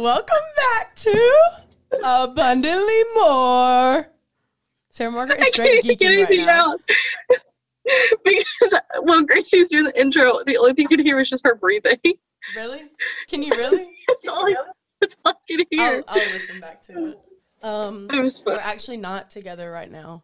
Welcome 0.00 0.36
back 0.56 0.94
to 0.96 1.40
Abundantly 2.02 3.02
More. 3.14 4.06
Sarah 4.88 5.10
Margaret 5.10 5.40
is 5.40 5.48
I 5.48 5.50
straight 5.50 5.82
can't 5.82 5.98
get 5.98 6.00
geeking 6.00 6.06
right 6.06 6.26
anything 6.30 6.46
now. 6.46 6.72
out. 6.72 6.80
because 8.24 8.80
when 9.02 9.26
Gracie 9.26 9.58
was 9.58 9.68
doing 9.68 9.84
the 9.84 10.00
intro, 10.00 10.40
the 10.46 10.56
only 10.56 10.72
thing 10.72 10.84
you 10.84 10.96
could 10.96 11.04
hear 11.04 11.18
was 11.18 11.28
just 11.28 11.44
her 11.44 11.54
breathing. 11.54 11.98
Really? 12.56 12.84
Can 13.28 13.42
you 13.42 13.50
really? 13.50 13.90
That's 14.08 14.26
all 14.26 14.46
I, 14.46 14.54
that's 15.02 15.16
all 15.22 15.32
I 15.32 15.52
could 15.54 15.66
hear. 15.70 16.02
I'll, 16.08 16.18
I'll 16.18 16.30
listen 16.30 16.60
back 16.60 16.82
to 16.84 17.10
it. 17.10 17.18
Um, 17.62 18.08
it 18.10 18.42
we're 18.46 18.54
actually 18.58 18.96
not 18.96 19.28
together 19.30 19.70
right 19.70 19.90
now. 19.90 20.22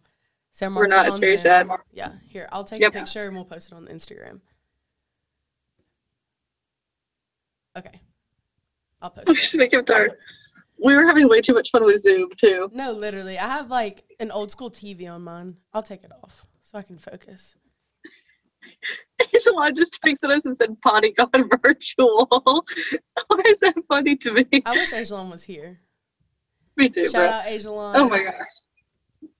Sarah 0.52 0.72
We're 0.72 0.86
not. 0.86 1.06
It's 1.06 1.18
very 1.18 1.36
Zoom. 1.36 1.68
sad. 1.68 1.68
Yeah, 1.92 2.12
here 2.26 2.48
I'll 2.50 2.64
take 2.64 2.80
Yep. 2.80 2.94
a 2.94 2.98
picture 3.00 3.26
and 3.26 3.36
we'll 3.36 3.44
post 3.44 3.72
it 3.72 3.74
on 3.74 3.88
Instagram. 3.88 4.40
Okay, 7.76 8.00
I'll 9.06 9.10
post 9.10 9.28
We 9.28 9.34
should 9.36 9.60
make 9.60 9.72
him 9.72 9.84
tired. 9.84 10.12
We 10.82 10.94
were 10.94 11.06
having 11.06 11.28
way 11.28 11.40
too 11.40 11.54
much 11.54 11.70
fun 11.70 11.84
with 11.84 12.00
Zoom 12.02 12.28
too. 12.36 12.68
No, 12.72 12.92
literally, 12.92 13.38
I 13.38 13.46
have 13.48 13.70
like 13.70 14.04
an 14.20 14.30
old 14.30 14.50
school 14.50 14.70
TV 14.70 15.10
on 15.10 15.22
mine. 15.22 15.56
I'll 15.72 15.82
take 15.82 16.02
it 16.04 16.10
off 16.22 16.44
so 16.60 16.78
I 16.78 16.82
can 16.82 16.98
focus. 16.98 17.56
Angela 19.32 19.72
just 19.72 19.98
texted 20.04 20.30
us 20.30 20.44
and 20.44 20.56
said 20.56 20.80
potty 20.82 21.12
gone 21.12 21.30
virtual. 21.62 22.26
Why 23.28 23.42
is 23.46 23.60
that 23.60 23.74
funny 23.88 24.16
to 24.16 24.32
me? 24.32 24.46
I 24.66 24.72
wish 24.72 24.92
Ajalon 24.92 25.30
was 25.30 25.42
here. 25.44 25.80
Me 26.76 26.88
too, 26.90 27.04
Shout 27.04 27.12
bro. 27.12 27.26
out 27.26 27.44
Ajalon. 27.46 27.92
Oh 27.96 28.08
my 28.08 28.22
gosh. 28.22 28.34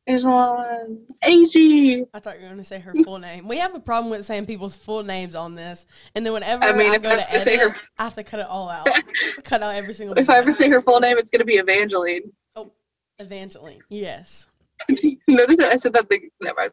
Angela. 0.06 0.87
AG. 1.23 2.05
I 2.15 2.19
thought 2.20 2.37
you 2.37 2.42
were 2.42 2.48
going 2.48 2.59
to 2.59 2.65
say 2.65 2.78
her 2.78 2.95
full 3.05 3.19
name. 3.19 3.48
We 3.48 3.59
have 3.59 3.74
a 3.74 3.80
problem 3.80 4.10
with 4.10 4.24
saying 4.24 4.46
people's 4.46 4.77
full 4.77 5.02
names 5.02 5.35
on 5.35 5.54
this, 5.57 5.85
and 6.15 6.24
then 6.24 6.32
whenever 6.32 6.65
I, 6.65 6.68
I 6.68 6.73
mean, 6.73 6.95
if 6.95 7.02
go 7.02 7.10
I 7.10 7.16
to 7.16 7.23
to 7.23 7.32
edit, 7.32 7.60
her- 7.60 7.76
I 7.98 8.04
have 8.04 8.15
to 8.15 8.23
cut 8.23 8.40
it 8.40 8.46
all 8.46 8.68
out. 8.68 8.88
cut 9.45 9.63
out 9.63 9.74
every 9.74 9.95
single. 9.95 10.16
If 10.16 10.30
I 10.30 10.38
ever 10.38 10.52
say 10.52 10.68
her 10.68 10.80
full 10.80 11.01
name, 11.01 11.18
it's 11.18 11.30
gonna 11.30 11.45
be 11.45 11.57
Evangeline. 11.57 12.32
Oh, 12.54 12.71
Evangeline, 13.18 13.80
yes. 13.88 14.46
Notice 15.29 15.57
that 15.57 15.73
I 15.73 15.76
said 15.76 15.93
that 15.95 16.09
thing. 16.09 16.30
Never 16.41 16.57
mind. 16.60 16.73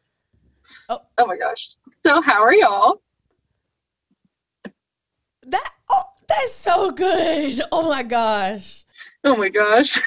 Oh. 0.90 1.00
oh 1.18 1.26
my 1.26 1.38
gosh. 1.38 1.76
So 1.88 2.22
how 2.22 2.44
are 2.44 2.54
y'all? 2.54 3.02
That 5.48 5.72
oh, 5.90 6.04
that's 6.28 6.54
so 6.54 6.92
good. 6.92 7.62
Oh 7.72 7.90
my 7.90 8.04
gosh. 8.04 8.86
Oh 9.24 9.36
my 9.36 9.50
gosh. 9.50 10.00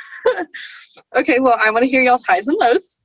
okay, 1.17 1.41
well, 1.41 1.59
I 1.61 1.71
want 1.71 1.83
to 1.83 1.89
hear 1.89 2.03
y'all's 2.03 2.25
highs 2.25 2.47
and 2.49 2.57
lows. 2.61 2.96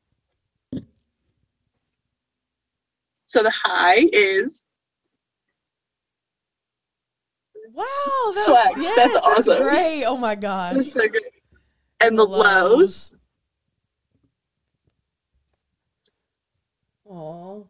So 3.32 3.42
the 3.42 3.50
high 3.50 4.10
is 4.12 4.66
Wow, 7.74 7.86
that's, 8.36 8.46
Swag. 8.46 8.74
yes, 8.78 8.96
That's 8.98 9.14
that's, 9.14 9.48
awesome. 9.48 9.64
great. 9.64 10.04
Oh 10.04 10.18
my 10.18 10.36
gosh. 10.36 10.76
that's 10.76 10.92
so 10.92 11.08
good. 11.08 11.24
And 12.02 12.20
the 12.20 12.26
lows. 12.26 13.16
Oh. 17.10 17.70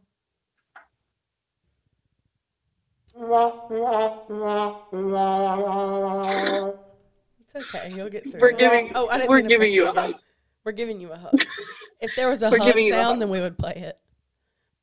It's 7.54 7.76
okay. 7.76 7.92
You'll 7.96 8.10
get 8.10 8.30
through. 8.32 8.40
We're 8.40 8.50
it. 8.50 8.58
giving 8.60 8.92
Oh, 8.96 9.08
I 9.10 9.18
didn't 9.18 9.30
we're 9.30 9.42
giving 9.42 9.72
you 9.74 9.88
a 9.88 9.94
hug. 9.94 10.16
We're 10.64 10.72
giving 10.72 11.00
you 11.00 11.12
a 11.12 11.18
hug. 11.18 11.34
If 12.02 12.16
there 12.16 12.30
was 12.32 12.42
a 12.42 12.50
We're 12.50 12.58
hug 12.58 12.76
you 12.76 12.92
a 12.92 12.96
hug. 12.96 13.06
sound, 13.06 13.22
then 13.22 13.30
we 13.30 13.40
would 13.42 13.60
play 13.60 13.74
it. 13.76 13.96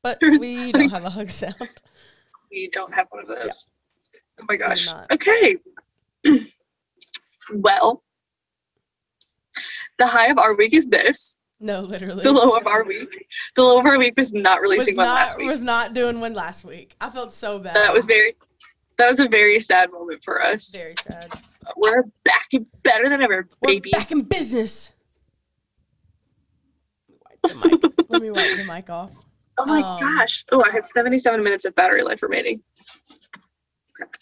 But 0.03 0.19
we 0.21 0.71
don't 0.73 0.89
have 0.89 1.05
a 1.05 1.09
hug 1.09 1.29
sound. 1.29 1.55
We 2.51 2.69
don't 2.71 2.93
have 2.93 3.07
one 3.09 3.23
of 3.23 3.27
those. 3.27 3.67
Oh 4.41 4.45
my 4.47 4.55
gosh. 4.55 4.87
Okay. 5.13 5.57
well, 7.53 8.03
the 9.97 10.07
high 10.07 10.27
of 10.27 10.37
our 10.37 10.55
week 10.55 10.73
is 10.73 10.87
this. 10.87 11.39
No, 11.59 11.81
literally. 11.81 12.23
The 12.23 12.31
low 12.31 12.55
of 12.55 12.65
our 12.67 12.83
week. 12.85 13.27
The 13.55 13.63
low 13.63 13.79
of 13.79 13.85
our 13.85 13.97
week 13.97 14.13
was 14.17 14.33
not 14.33 14.61
was 14.61 14.71
releasing 14.71 14.95
one 14.95 15.07
not 15.07 15.13
last 15.15 15.37
week. 15.37 15.47
was 15.47 15.59
not 15.61 15.93
doing 15.93 16.21
one 16.21 16.33
last 16.33 16.63
week. 16.63 16.95
I 17.01 17.09
felt 17.09 17.33
so 17.33 17.59
bad. 17.59 17.75
that 17.75 17.93
was 17.93 18.05
very 18.05 18.33
that 18.97 19.09
was 19.09 19.19
a 19.19 19.27
very 19.27 19.59
sad 19.59 19.91
moment 19.91 20.23
for 20.23 20.41
us. 20.41 20.69
very 20.69 20.95
sad. 21.01 21.27
But 21.29 21.73
We're 21.77 22.03
back 22.23 22.47
and 22.53 22.65
better 22.83 23.09
than 23.09 23.21
ever, 23.21 23.47
We're 23.61 23.73
baby. 23.73 23.91
back 23.91 24.11
in 24.11 24.21
business. 24.21 24.93
Let 27.43 27.55
me 27.55 27.61
wipe 27.69 27.81
the 27.81 27.87
mic, 27.97 28.09
Let 28.09 28.21
me 28.21 28.31
wipe 28.31 28.57
the 28.57 28.63
mic 28.63 28.89
off. 28.89 29.11
Oh 29.59 29.65
my 29.65 29.81
Um, 29.81 29.99
gosh. 29.99 30.45
Oh, 30.51 30.63
I 30.63 30.71
have 30.71 30.85
77 30.85 31.43
minutes 31.43 31.65
of 31.65 31.75
battery 31.75 32.01
life 32.01 32.23
remaining. 32.23 32.63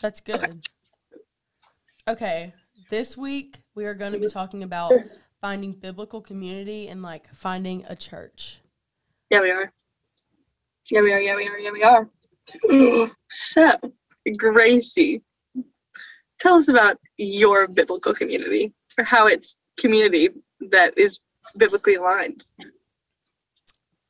That's 0.02 0.20
good. 0.20 0.44
Okay. 0.44 0.54
Okay. 2.08 2.54
This 2.90 3.16
week 3.16 3.60
we 3.76 3.86
are 3.86 3.94
going 3.94 4.14
to 4.14 4.20
be 4.20 4.30
talking 4.30 4.64
about 4.64 4.94
finding 5.40 5.74
biblical 5.74 6.22
community 6.22 6.88
and 6.88 7.04
like 7.04 7.32
finding 7.34 7.86
a 7.88 7.96
church. 7.96 8.60
Yeah, 9.30 9.42
we 9.42 9.52
are. 9.52 9.72
Yeah, 10.90 11.02
we 11.02 11.14
are. 11.14 11.20
Yeah, 11.20 11.36
we 11.36 11.48
are. 11.48 11.60
Yeah, 11.60 11.72
we 11.72 11.84
are. 11.84 13.12
so, 13.30 13.78
Gracie, 14.38 15.22
tell 16.40 16.56
us 16.56 16.70
about 16.70 16.98
your 17.18 17.68
biblical 17.68 18.14
community 18.14 18.74
or 18.98 19.04
how 19.04 19.28
it's 19.28 19.60
community 19.78 20.30
that 20.72 20.98
is 20.98 21.20
biblically 21.58 21.96
aligned. 21.96 22.44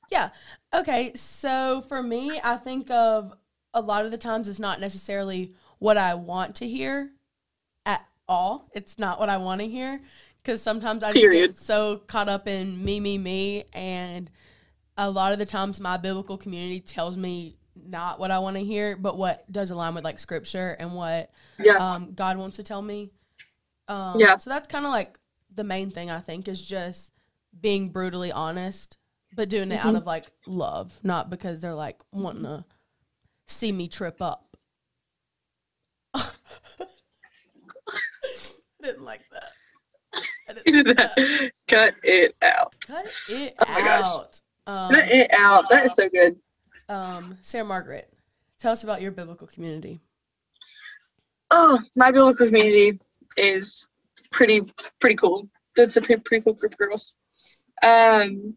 Yeah. 0.09 0.29
Okay. 0.73 1.11
So 1.16 1.81
for 1.88 2.01
me, 2.03 2.39
I 2.44 2.57
think 2.57 2.89
of 2.91 3.33
a 3.73 3.81
lot 3.81 4.05
of 4.05 4.11
the 4.11 4.17
times 4.17 4.47
it's 4.50 4.59
not 4.59 4.79
necessarily 4.79 5.53
what 5.79 5.97
I 5.97 6.16
want 6.16 6.55
to 6.57 6.67
hear 6.67 7.11
at 7.85 8.05
all. 8.28 8.69
It's 8.73 8.97
not 9.00 9.19
what 9.19 9.29
I 9.29 9.38
want 9.38 9.61
to 9.61 9.67
hear 9.67 10.01
because 10.41 10.61
sometimes 10.61 11.03
I 11.03 11.13
just 11.13 11.31
get 11.31 11.57
so 11.57 11.97
caught 12.07 12.29
up 12.29 12.47
in 12.47 12.83
me, 12.83 13.00
me, 13.00 13.17
me. 13.17 13.66
And 13.73 14.29
a 14.97 15.09
lot 15.09 15.33
of 15.33 15.39
the 15.39 15.45
times 15.45 15.79
my 15.79 15.97
biblical 15.97 16.38
community 16.38 16.79
tells 16.79 17.17
me 17.17 17.57
not 17.75 18.19
what 18.19 18.31
I 18.31 18.39
want 18.39 18.55
to 18.57 18.63
hear, 18.63 18.97
but 18.97 19.17
what 19.17 19.49
does 19.51 19.69
align 19.69 19.94
with 19.94 20.03
like 20.03 20.17
scripture 20.19 20.75
and 20.79 20.94
what 20.94 21.31
Yeah. 21.59 21.78
um, 21.78 22.13
God 22.13 22.38
wants 22.38 22.55
to 22.57 22.63
tell 22.63 22.81
me. 22.81 23.11
Um, 23.88 24.19
Yeah. 24.19 24.38
So 24.39 24.49
that's 24.49 24.67
kind 24.67 24.85
of 24.85 24.91
like 24.91 25.19
the 25.53 25.63
main 25.63 25.91
thing 25.91 26.09
I 26.09 26.19
think 26.19 26.47
is 26.47 26.63
just 26.66 27.11
being 27.61 27.89
brutally 27.89 28.31
honest, 28.31 28.97
but 29.37 29.47
doing 29.49 29.71
it 29.71 29.75
out 29.85 29.93
Mhm. 29.93 29.97
of 29.97 30.05
like 30.05 30.25
love, 30.47 30.99
not 31.03 31.29
because 31.29 31.61
they're 31.61 31.73
like 31.75 32.01
wanting 32.11 32.43
to 32.43 32.65
see 33.45 33.71
me 33.71 33.87
trip 33.87 34.19
up. 34.21 34.43
I 36.15 36.25
didn't 38.81 39.03
like 39.05 39.21
that. 39.31 40.23
I 40.49 40.53
didn't 40.53 40.87
like 40.87 40.97
that. 40.97 41.51
Cut 41.67 41.93
it 42.03 42.35
out. 42.41 42.73
Cut 42.85 43.05
it 43.29 43.53
Oh 43.59 43.71
my 43.71 43.79
gosh. 43.81 44.05
out. 44.05 44.41
Um, 44.65 44.91
Cut 44.95 45.07
it 45.09 45.31
out. 45.33 45.69
That 45.69 45.85
is 45.85 45.93
so 45.93 46.09
good. 46.09 46.35
um, 46.89 47.37
Sarah 47.41 47.63
Margaret, 47.65 48.11
tell 48.57 48.71
us 48.71 48.83
about 48.83 49.01
your 49.01 49.11
biblical 49.11 49.47
community. 49.47 49.99
Oh, 51.51 51.79
my 51.95 52.11
biblical 52.11 52.47
community 52.47 52.99
is 53.37 53.87
pretty 54.31 54.61
pretty 54.99 55.15
cool. 55.15 55.47
That's 55.75 55.95
a 55.97 56.01
pretty, 56.01 56.21
pretty 56.21 56.43
cool 56.43 56.53
group 56.53 56.71
of 56.73 56.77
girls. 56.79 57.13
Um, 57.83 58.55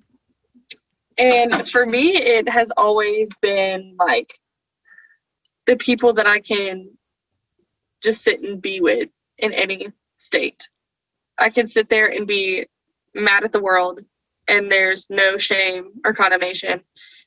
and 1.20 1.68
for 1.68 1.84
me, 1.84 2.16
it 2.16 2.48
has 2.48 2.72
always 2.78 3.30
been 3.42 3.94
like 3.98 4.32
the 5.66 5.76
people 5.76 6.14
that 6.14 6.26
I 6.26 6.40
can 6.40 6.88
just 8.02 8.22
sit 8.22 8.40
and 8.40 8.60
be 8.60 8.80
with 8.80 9.10
in 9.36 9.52
any 9.52 9.92
state. 10.16 10.66
I 11.36 11.50
can 11.50 11.66
sit 11.66 11.90
there 11.90 12.06
and 12.06 12.26
be 12.26 12.66
mad 13.14 13.44
at 13.44 13.52
the 13.52 13.60
world, 13.60 14.00
and 14.48 14.72
there's 14.72 15.08
no 15.10 15.36
shame 15.36 15.90
or 16.06 16.14
condemnation. 16.14 16.80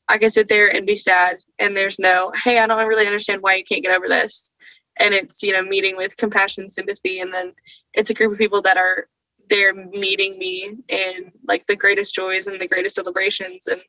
I 0.10 0.18
can 0.18 0.32
sit 0.32 0.50
there 0.50 0.76
and 0.76 0.88
be 0.88 0.96
sad, 0.96 1.38
and 1.60 1.78
there's 1.78 2.00
no, 2.00 2.32
hey, 2.44 2.58
I 2.58 2.66
don't 2.66 2.88
really 2.88 3.06
understand 3.06 3.44
why 3.44 3.56
you 3.56 3.64
can't 3.64 3.84
get 3.84 3.96
over 3.96 4.08
this 4.08 4.52
and 4.98 5.14
it's 5.14 5.42
you 5.42 5.54
know 5.54 5.64
meeting 5.64 5.98
with 5.98 6.16
compassion 6.18 6.70
sympathy 6.70 7.20
and 7.20 7.34
then 7.34 7.52
it's 7.94 8.10
a 8.10 8.14
group 8.14 8.32
of 8.32 8.38
people 8.38 8.62
that 8.62 8.78
are 8.78 9.08
there 9.54 9.74
meeting 9.74 10.38
me 10.40 10.80
in 10.90 11.32
like 11.48 11.66
the 11.68 11.76
greatest 11.76 12.16
joys 12.16 12.48
and 12.48 12.60
the 12.60 12.68
greatest 12.68 12.96
celebrations 12.96 13.68
and 13.68 13.80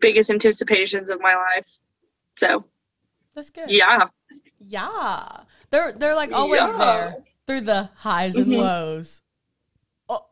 biggest 0.00 0.30
anticipations 0.30 1.10
of 1.10 1.20
my 1.20 1.34
life 1.34 1.68
so 2.36 2.64
That's 3.34 3.50
good. 3.50 3.70
yeah 3.70 4.08
Yeah. 4.60 5.44
They're 5.70 5.92
they're 5.92 6.14
like 6.16 6.32
always 6.32 6.60
Yeah. 6.60 6.76
there 6.78 7.16
through 7.46 7.60
the 7.62 7.88
highs 7.94 8.36
and 8.36 8.46
Mhm. 8.48 8.58
lows. 8.58 9.22
Oh, 10.08 10.24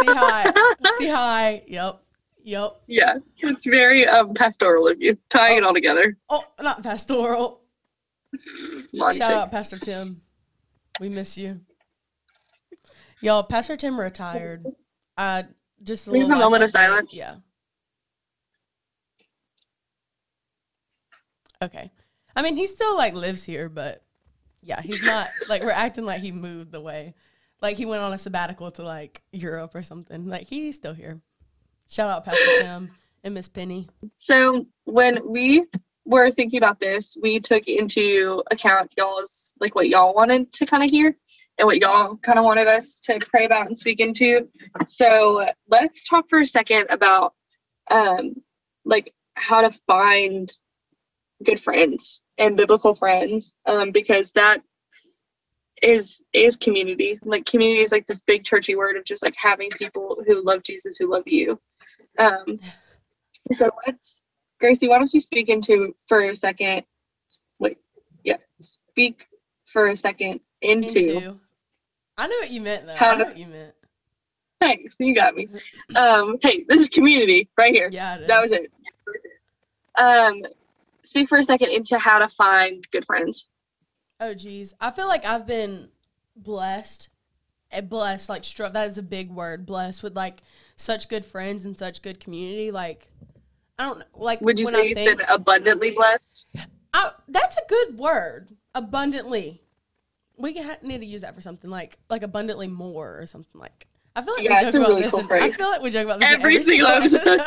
see 0.00 0.06
how 0.06 0.26
I 0.26 0.74
see 0.98 1.06
how 1.08 1.20
I 1.22 1.62
yep. 1.66 2.00
Yep. 2.44 2.80
yeah 2.86 3.14
it's 3.38 3.66
very 3.66 4.06
um 4.06 4.32
pastoral 4.34 4.86
of 4.88 5.00
you 5.02 5.18
tying 5.28 5.58
it 5.58 5.64
all 5.64 5.74
together 5.74 6.16
Oh, 6.30 6.44
not 6.60 6.82
pastoral. 6.84 7.60
Shout 8.94 9.20
out 9.32 9.50
Pastor 9.50 9.78
Tim. 9.78 10.22
We 11.00 11.08
miss 11.08 11.36
you. 11.38 11.60
Y'all, 13.20 13.42
Pastor 13.42 13.76
Tim 13.76 13.98
retired. 13.98 14.66
Uh 15.16 15.44
just 15.82 16.06
a 16.06 16.12
a 16.12 16.28
moment 16.28 16.62
of 16.62 16.70
silence. 16.70 17.16
Yeah. 17.16 17.36
Okay. 21.62 21.90
I 22.36 22.42
mean, 22.42 22.56
he 22.56 22.66
still 22.66 22.96
like 22.96 23.14
lives 23.14 23.44
here, 23.44 23.68
but 23.68 24.02
yeah, 24.62 24.80
he's 24.80 25.04
not 25.04 25.28
like 25.48 25.62
we're 25.62 25.70
acting 25.70 26.04
like 26.04 26.20
he 26.20 26.32
moved 26.32 26.74
away. 26.74 27.14
Like 27.60 27.76
he 27.76 27.86
went 27.86 28.02
on 28.02 28.12
a 28.12 28.18
sabbatical 28.18 28.70
to 28.72 28.82
like 28.82 29.22
Europe 29.32 29.74
or 29.74 29.82
something. 29.82 30.26
Like 30.26 30.46
he's 30.46 30.76
still 30.76 30.94
here. 30.94 31.20
Shout 31.88 32.10
out 32.10 32.24
Pastor 32.24 32.44
Tim 32.60 32.90
and 33.24 33.34
Miss 33.34 33.48
Penny. 33.48 33.88
So 34.14 34.66
when 34.84 35.20
we 35.28 35.66
were 36.04 36.30
thinking 36.30 36.58
about 36.58 36.80
this, 36.80 37.16
we 37.20 37.40
took 37.40 37.66
into 37.66 38.42
account 38.50 38.94
y'all's 38.96 39.52
like 39.60 39.74
what 39.74 39.88
y'all 39.88 40.14
wanted 40.14 40.52
to 40.52 40.66
kind 40.66 40.84
of 40.84 40.90
hear 40.90 41.16
and 41.58 41.66
what 41.66 41.78
y'all 41.80 42.16
kind 42.18 42.38
of 42.38 42.44
wanted 42.44 42.68
us 42.68 42.94
to 42.94 43.18
pray 43.30 43.44
about 43.44 43.66
and 43.66 43.76
speak 43.76 44.00
into. 44.00 44.48
So 44.86 45.46
let's 45.68 46.08
talk 46.08 46.28
for 46.28 46.40
a 46.40 46.46
second 46.46 46.86
about 46.90 47.34
um 47.90 48.34
like 48.84 49.12
how 49.34 49.60
to 49.60 49.70
find 49.86 50.52
good 51.44 51.60
friends 51.60 52.20
and 52.38 52.56
biblical 52.56 52.94
friends 52.94 53.58
um 53.66 53.92
because 53.92 54.32
that 54.32 54.60
is 55.82 56.20
is 56.32 56.56
community 56.56 57.18
like 57.24 57.46
community 57.46 57.80
is 57.80 57.92
like 57.92 58.06
this 58.08 58.22
big 58.22 58.44
churchy 58.44 58.74
word 58.74 58.96
of 58.96 59.04
just 59.04 59.22
like 59.22 59.36
having 59.36 59.70
people 59.70 60.20
who 60.26 60.42
love 60.42 60.62
jesus 60.64 60.96
who 60.96 61.08
love 61.10 61.22
you 61.26 61.58
um 62.18 62.58
so 63.52 63.70
let's 63.86 64.24
gracie 64.60 64.88
why 64.88 64.98
don't 64.98 65.14
you 65.14 65.20
speak 65.20 65.48
into 65.48 65.94
for 66.08 66.22
a 66.22 66.34
second 66.34 66.82
wait 67.60 67.78
yeah 68.24 68.38
speak 68.60 69.28
for 69.66 69.86
a 69.86 69.96
second 69.96 70.40
into, 70.60 71.18
Into. 71.18 71.38
I 72.18 72.26
know 72.26 72.36
what 72.40 72.50
you 72.50 72.60
meant 72.60 72.86
though. 72.86 72.94
How 72.96 73.12
I 73.12 73.16
know 73.16 73.24
to- 73.24 73.30
what 73.30 73.38
you 73.38 73.46
meant. 73.46 73.74
thanks 74.60 74.96
you 74.98 75.14
got 75.14 75.34
me 75.36 75.48
um 75.94 76.36
hey 76.42 76.64
this 76.68 76.82
is 76.82 76.88
community 76.88 77.48
right 77.56 77.72
here 77.72 77.88
Yeah, 77.92 78.16
it 78.16 78.26
that 78.26 78.40
was 78.42 78.50
it 78.52 78.70
um 79.96 80.42
speak 81.04 81.28
for 81.28 81.38
a 81.38 81.44
second 81.44 81.70
into 81.70 81.96
how 81.96 82.18
to 82.18 82.26
find 82.28 82.84
good 82.90 83.04
friends 83.06 83.48
Oh 84.20 84.34
geez, 84.34 84.74
I 84.80 84.90
feel 84.90 85.06
like 85.06 85.24
I've 85.24 85.46
been 85.46 85.90
blessed, 86.34 87.08
and 87.70 87.88
blessed 87.88 88.28
like. 88.28 88.42
That 88.42 88.90
is 88.90 88.98
a 88.98 89.02
big 89.04 89.30
word. 89.30 89.64
Blessed 89.64 90.02
with 90.02 90.16
like 90.16 90.42
such 90.74 91.08
good 91.08 91.24
friends 91.24 91.64
and 91.64 91.78
such 91.78 92.02
good 92.02 92.18
community. 92.18 92.72
Like 92.72 93.12
I 93.78 93.84
don't 93.84 94.00
know. 94.00 94.04
Like 94.16 94.40
would 94.40 94.58
you 94.58 94.66
say 94.66 94.76
I 94.78 94.82
you've 94.82 94.96
think, 94.98 95.18
been 95.18 95.26
abundantly 95.28 95.92
blessed 95.92 96.46
I, 96.92 97.12
that's 97.28 97.56
a 97.56 97.62
good 97.68 97.96
word. 97.96 98.56
Abundantly, 98.74 99.62
we 100.38 100.52
need 100.82 101.00
to 101.00 101.06
use 101.06 101.22
that 101.22 101.34
for 101.34 101.40
something 101.40 101.68
like 101.70 101.98
like 102.08 102.22
abundantly 102.22 102.68
more 102.68 103.18
or 103.20 103.26
something 103.26 103.60
like. 103.60 103.86
I 104.16 104.22
feel 104.22 104.34
like 104.34 104.44
Yeah, 104.44 104.64
we 104.64 104.70
joke 104.70 104.74
a 104.74 104.78
about 104.78 104.88
really 104.88 105.02
this. 105.02 105.10
cool 105.12 105.20
in- 105.20 105.32
I 105.42 105.50
feel 105.50 105.68
like 105.70 105.82
we 105.82 105.90
joke 105.90 106.04
about 106.06 106.20
this 106.20 106.28
in 106.28 106.34
Every 106.40 106.58
single 106.62 106.88
episode. 106.88 107.40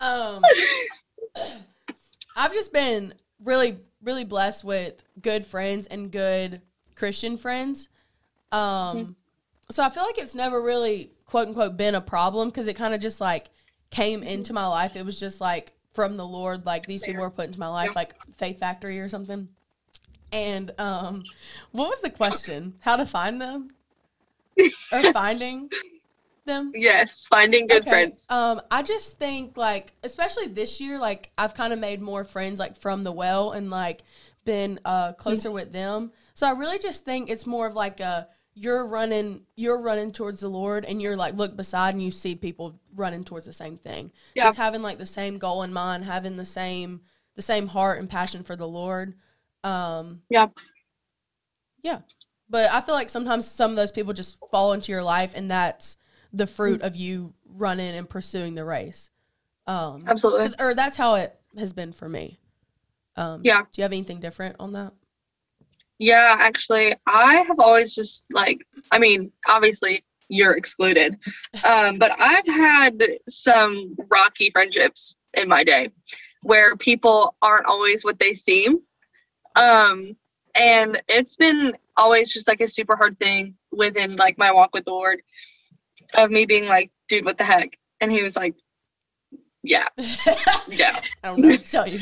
um, 0.00 0.42
I've 2.36 2.52
just 2.52 2.72
been 2.72 3.14
really, 3.42 3.78
really 4.02 4.24
blessed 4.24 4.64
with 4.64 5.02
good 5.20 5.46
friends 5.46 5.86
and 5.86 6.10
good 6.10 6.60
Christian 6.94 7.36
friends. 7.36 7.88
Um, 8.50 8.60
Mm-hmm. 8.60 9.12
so 9.70 9.82
I 9.82 9.88
feel 9.90 10.02
like 10.02 10.18
it's 10.18 10.34
never 10.34 10.60
really 10.60 11.10
quote 11.26 11.48
unquote 11.48 11.76
been 11.76 11.94
a 11.94 12.00
problem 12.00 12.48
because 12.50 12.66
it 12.66 12.74
kind 12.74 12.92
of 12.94 13.00
just 13.00 13.20
like 13.20 13.48
came 13.90 14.20
Mm-hmm. 14.20 14.28
into 14.28 14.52
my 14.52 14.66
life. 14.66 14.96
It 14.96 15.04
was 15.06 15.18
just 15.18 15.40
like 15.40 15.72
from 15.94 16.16
the 16.16 16.26
Lord, 16.26 16.66
like 16.66 16.86
these 16.86 17.02
people 17.02 17.22
were 17.22 17.30
put 17.30 17.46
into 17.46 17.60
my 17.60 17.68
life, 17.68 17.94
like 17.96 18.14
Faith 18.36 18.58
Factory 18.58 19.00
or 19.00 19.08
something. 19.08 19.48
And 20.32 20.72
um, 20.80 21.26
what 21.72 21.88
was 21.90 22.00
the 22.00 22.10
question? 22.10 22.74
How 22.80 22.96
to 22.96 23.06
find 23.06 23.40
them 23.40 23.70
or 24.92 25.02
finding 25.04 25.70
them? 26.46 26.74
yes 26.74 27.26
finding 27.26 27.66
good 27.66 27.86
Okay, 27.86 27.86
friends 27.86 28.30
Um, 28.30 28.60
I 28.70 28.82
just 28.82 29.18
think 29.18 29.56
like, 29.56 29.94
especially 30.02 30.48
this 30.48 30.80
year, 30.80 30.98
like 30.98 31.32
I've 31.38 31.54
kind 31.54 31.72
of 31.72 31.78
made 31.78 32.02
more 32.02 32.24
friends 32.24 32.58
like 32.60 32.76
from 32.76 33.02
the 33.02 33.12
well 33.12 33.52
and 33.52 33.70
like 33.70 34.02
been 34.44 34.78
uh 34.84 35.12
closer 35.14 35.50
Mm-hmm. 35.50 35.52
with 35.52 35.72
them. 35.72 36.12
So 36.34 36.46
I 36.46 36.50
really 36.52 36.78
just 36.78 37.04
think 37.04 37.30
it's 37.30 37.46
more 37.46 37.66
of 37.66 37.74
like 37.74 38.00
a 38.00 38.28
you're 38.54 38.86
running 38.86 39.42
you're 39.56 39.80
running 39.80 40.12
towards 40.12 40.40
the 40.40 40.48
Lord 40.48 40.84
and 40.84 41.00
you're 41.00 41.16
like 41.16 41.34
look 41.34 41.56
beside 41.56 41.94
and 41.94 42.02
you 42.02 42.10
see 42.10 42.34
people 42.34 42.78
running 42.94 43.24
towards 43.24 43.46
the 43.46 43.52
same 43.52 43.78
thing. 43.78 44.12
Yeah. 44.34 44.44
Just 44.48 44.56
having 44.58 44.82
like 44.82 44.98
the 44.98 45.06
same 45.06 45.38
goal 45.38 45.62
in 45.62 45.72
mind, 45.72 46.04
having 46.04 46.36
the 46.36 46.44
same 46.44 47.00
the 47.36 47.42
same 47.42 47.68
heart 47.68 47.98
and 48.00 48.10
passion 48.10 48.42
for 48.44 48.56
the 48.56 48.68
Lord. 48.68 49.14
Um 49.64 50.22
Yeah. 50.30 50.46
Yeah. 51.82 52.00
But 52.48 52.70
I 52.70 52.80
feel 52.80 52.94
like 52.94 53.10
sometimes 53.10 53.46
some 53.46 53.70
of 53.70 53.76
those 53.76 53.90
people 53.92 54.12
just 54.12 54.38
fall 54.50 54.72
into 54.72 54.92
your 54.92 55.02
life 55.02 55.32
and 55.34 55.50
that's 55.50 55.96
the 56.32 56.46
fruit 56.46 56.80
Mm. 56.80 56.86
of 56.86 56.96
you 56.96 57.34
running 57.44 57.94
and 57.94 58.08
pursuing 58.08 58.54
the 58.54 58.64
race. 58.64 59.10
Um 59.66 60.04
absolutely 60.06 60.48
so- 60.50 60.54
or 60.58 60.74
that's 60.74 60.96
how 60.96 61.14
it 61.16 61.38
has 61.56 61.72
been 61.72 61.92
for 61.92 62.08
me. 62.08 62.38
Um 63.16 63.40
Yeah. 63.44 63.62
Do 63.62 63.68
you 63.80 63.82
have 63.82 63.92
anything 63.92 64.20
different 64.20 64.56
on 64.58 64.72
that? 64.72 64.92
Yeah, 65.98 66.36
actually, 66.40 66.96
I 67.06 67.36
have 67.42 67.60
always 67.60 67.94
just 67.94 68.26
like, 68.32 68.66
I 68.90 68.98
mean, 68.98 69.30
obviously 69.46 70.04
you're 70.28 70.56
excluded, 70.56 71.16
um, 71.64 71.98
but 71.98 72.10
I've 72.18 72.46
had 72.46 73.00
some 73.28 73.94
rocky 74.10 74.50
friendships 74.50 75.14
in 75.34 75.46
my 75.48 75.62
day 75.62 75.90
where 76.42 76.76
people 76.76 77.36
aren't 77.40 77.66
always 77.66 78.04
what 78.04 78.18
they 78.18 78.32
seem. 78.32 78.80
Um, 79.54 80.16
and 80.54 81.02
it's 81.08 81.36
been 81.36 81.74
always 81.96 82.32
just 82.32 82.48
like 82.48 82.60
a 82.60 82.68
super 82.68 82.96
hard 82.96 83.18
thing 83.18 83.54
within 83.70 84.16
like 84.16 84.38
my 84.38 84.52
walk 84.52 84.74
with 84.74 84.84
the 84.84 84.90
Lord 84.92 85.22
of 86.14 86.30
me 86.30 86.46
being 86.46 86.66
like, 86.66 86.90
dude, 87.08 87.24
what 87.24 87.38
the 87.38 87.44
heck? 87.44 87.78
And 88.00 88.10
he 88.10 88.22
was 88.22 88.36
like, 88.36 88.54
yeah, 89.62 89.88
yeah. 90.68 91.00
I 91.22 91.28
don't 91.28 91.40
know 91.40 91.48
what 91.48 91.64
to 91.64 91.70
tell 91.70 91.88
you. 91.88 91.98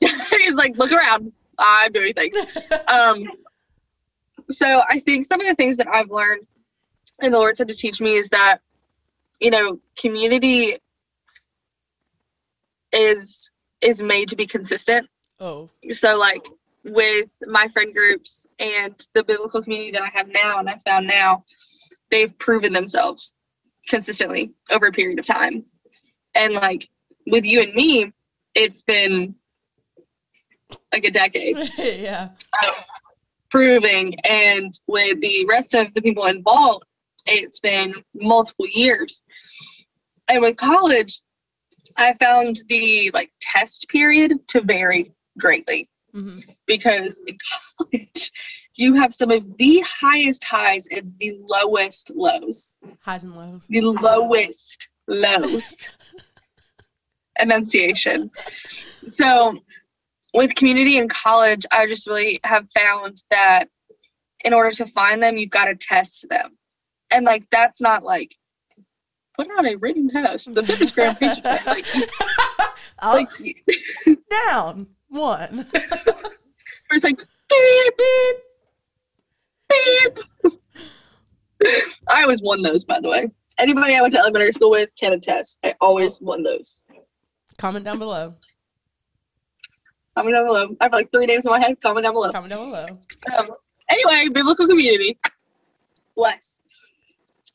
He's 0.38 0.54
like, 0.54 0.76
look 0.76 0.92
around. 0.92 1.32
I'm 1.58 1.92
doing 1.92 2.14
things. 2.14 2.36
um 2.88 3.28
so 4.50 4.82
i 4.88 4.98
think 4.98 5.26
some 5.26 5.40
of 5.40 5.46
the 5.46 5.54
things 5.54 5.76
that 5.76 5.88
i've 5.88 6.10
learned 6.10 6.46
and 7.20 7.32
the 7.32 7.38
lord 7.38 7.56
said 7.56 7.68
to 7.68 7.74
teach 7.74 8.00
me 8.00 8.16
is 8.16 8.28
that 8.30 8.58
you 9.40 9.50
know 9.50 9.78
community 9.98 10.76
is 12.92 13.52
is 13.80 14.02
made 14.02 14.28
to 14.28 14.36
be 14.36 14.46
consistent 14.46 15.08
oh. 15.40 15.68
so 15.90 16.16
like 16.16 16.46
with 16.84 17.30
my 17.46 17.68
friend 17.68 17.94
groups 17.94 18.46
and 18.58 18.94
the 19.14 19.24
biblical 19.24 19.62
community 19.62 19.90
that 19.90 20.02
i 20.02 20.08
have 20.08 20.28
now 20.28 20.58
and 20.58 20.68
i 20.68 20.76
found 20.76 21.06
now 21.06 21.44
they've 22.10 22.38
proven 22.38 22.72
themselves 22.72 23.34
consistently 23.88 24.52
over 24.70 24.86
a 24.86 24.92
period 24.92 25.18
of 25.18 25.26
time 25.26 25.64
and 26.34 26.54
like 26.54 26.88
with 27.26 27.44
you 27.44 27.60
and 27.60 27.74
me 27.74 28.12
it's 28.54 28.82
been 28.82 29.34
like 30.92 31.04
a 31.04 31.10
decade 31.10 31.56
yeah. 31.78 32.28
um, 32.64 32.74
proving 33.50 34.14
and 34.24 34.78
with 34.86 35.20
the 35.20 35.44
rest 35.48 35.74
of 35.74 35.92
the 35.94 36.02
people 36.02 36.24
involved 36.26 36.84
it's 37.26 37.60
been 37.60 37.94
multiple 38.14 38.66
years 38.72 39.22
and 40.28 40.40
with 40.40 40.56
college 40.56 41.20
i 41.96 42.14
found 42.14 42.60
the 42.68 43.10
like 43.12 43.30
test 43.40 43.86
period 43.88 44.32
to 44.48 44.60
vary 44.60 45.12
greatly. 45.38 45.88
Hmm 46.12 46.38
because 46.70 47.18
in 47.26 47.36
college 47.78 48.30
you 48.76 48.94
have 48.94 49.12
some 49.12 49.30
of 49.30 49.44
the 49.58 49.84
highest 50.00 50.44
highs 50.44 50.86
and 50.90 51.12
the 51.18 51.38
lowest 51.42 52.12
lows. 52.14 52.72
Highs 53.00 53.24
and 53.24 53.36
lows. 53.36 53.66
the 53.68 53.80
lowest 53.80 54.88
lows. 55.08 55.90
Enunciation. 57.40 58.30
So 59.14 59.58
with 60.32 60.54
community 60.54 60.96
in 60.96 61.08
college 61.08 61.66
i 61.72 61.84
just 61.88 62.06
really 62.06 62.38
have 62.44 62.70
found 62.70 63.20
that 63.30 63.64
in 64.44 64.54
order 64.54 64.70
to 64.70 64.86
find 64.86 65.20
them 65.20 65.36
you've 65.36 65.50
got 65.50 65.64
to 65.64 65.74
test 65.74 66.24
them. 66.30 66.56
And 67.10 67.26
like 67.26 67.44
that's 67.50 67.80
not 67.80 68.04
like 68.04 68.36
put 69.36 69.48
on 69.58 69.66
a 69.66 69.74
written 69.74 70.08
test. 70.08 70.54
The 70.54 70.62
FitnessGram 70.62 71.18
today. 71.34 71.58
like, 73.02 73.26
like 73.36 73.64
down, 74.30 74.86
one. 75.10 75.66
it's 76.90 77.04
like 77.04 77.16
beep 77.48 77.94
beep 77.98 78.36
beep 79.68 80.18
i 82.08 82.22
always 82.22 82.42
won 82.42 82.62
those 82.62 82.84
by 82.84 82.98
the 83.00 83.08
way 83.08 83.30
anybody 83.58 83.94
i 83.94 84.00
went 84.00 84.12
to 84.12 84.18
elementary 84.18 84.50
school 84.52 84.70
with 84.70 84.88
can 84.98 85.12
attest 85.12 85.58
i 85.64 85.74
always 85.80 86.20
won 86.20 86.42
those 86.42 86.80
Comment 87.58 87.84
down 87.84 87.98
below. 87.98 88.34
comment 90.16 90.34
down 90.34 90.46
below 90.46 90.76
i 90.80 90.84
have 90.84 90.92
like 90.92 91.10
three 91.12 91.26
names 91.26 91.44
in 91.44 91.50
my 91.50 91.60
head 91.60 91.80
comment 91.80 92.04
down 92.04 92.14
below 92.14 92.30
Comment 92.32 92.50
down 92.50 92.64
below. 92.70 92.86
um, 93.36 93.50
anyway, 93.90 94.28
biblical 94.32 94.66
community. 94.66 95.18
Bless. 96.16 96.62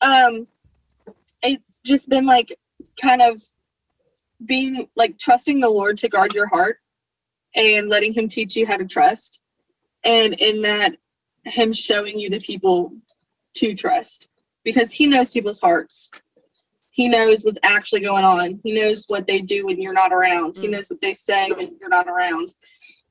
Um, 0.02 0.46
it's 1.42 1.80
just 1.84 2.08
been 2.08 2.26
like 2.26 2.56
kind 3.00 3.22
of 3.22 3.40
being 4.44 4.86
like 4.96 5.18
trusting 5.18 5.60
the 5.60 5.68
Lord 5.68 5.96
to 5.98 6.08
guard 6.08 6.34
your 6.34 6.46
heart 6.46 6.78
and 7.56 7.88
letting 7.88 8.12
Him 8.14 8.28
teach 8.28 8.54
you 8.54 8.66
how 8.66 8.76
to 8.76 8.84
trust. 8.86 9.40
And 10.04 10.34
in 10.34 10.62
that, 10.62 10.96
Him 11.44 11.72
showing 11.72 12.18
you 12.20 12.30
the 12.30 12.40
people 12.40 12.92
to 13.54 13.74
trust 13.74 14.28
because 14.64 14.92
He 14.92 15.06
knows 15.06 15.32
people's 15.32 15.60
hearts. 15.60 16.10
He 16.92 17.08
knows 17.08 17.44
what's 17.44 17.58
actually 17.62 18.00
going 18.00 18.24
on. 18.24 18.60
He 18.62 18.72
knows 18.72 19.04
what 19.08 19.26
they 19.26 19.40
do 19.40 19.66
when 19.66 19.80
you're 19.82 19.92
not 19.92 20.12
around. 20.12 20.56
He 20.58 20.66
Mm. 20.68 20.72
knows 20.72 20.88
what 20.88 21.00
they 21.02 21.12
say 21.12 21.50
when 21.50 21.76
you're 21.80 21.90
not 21.90 22.08
around. 22.08 22.54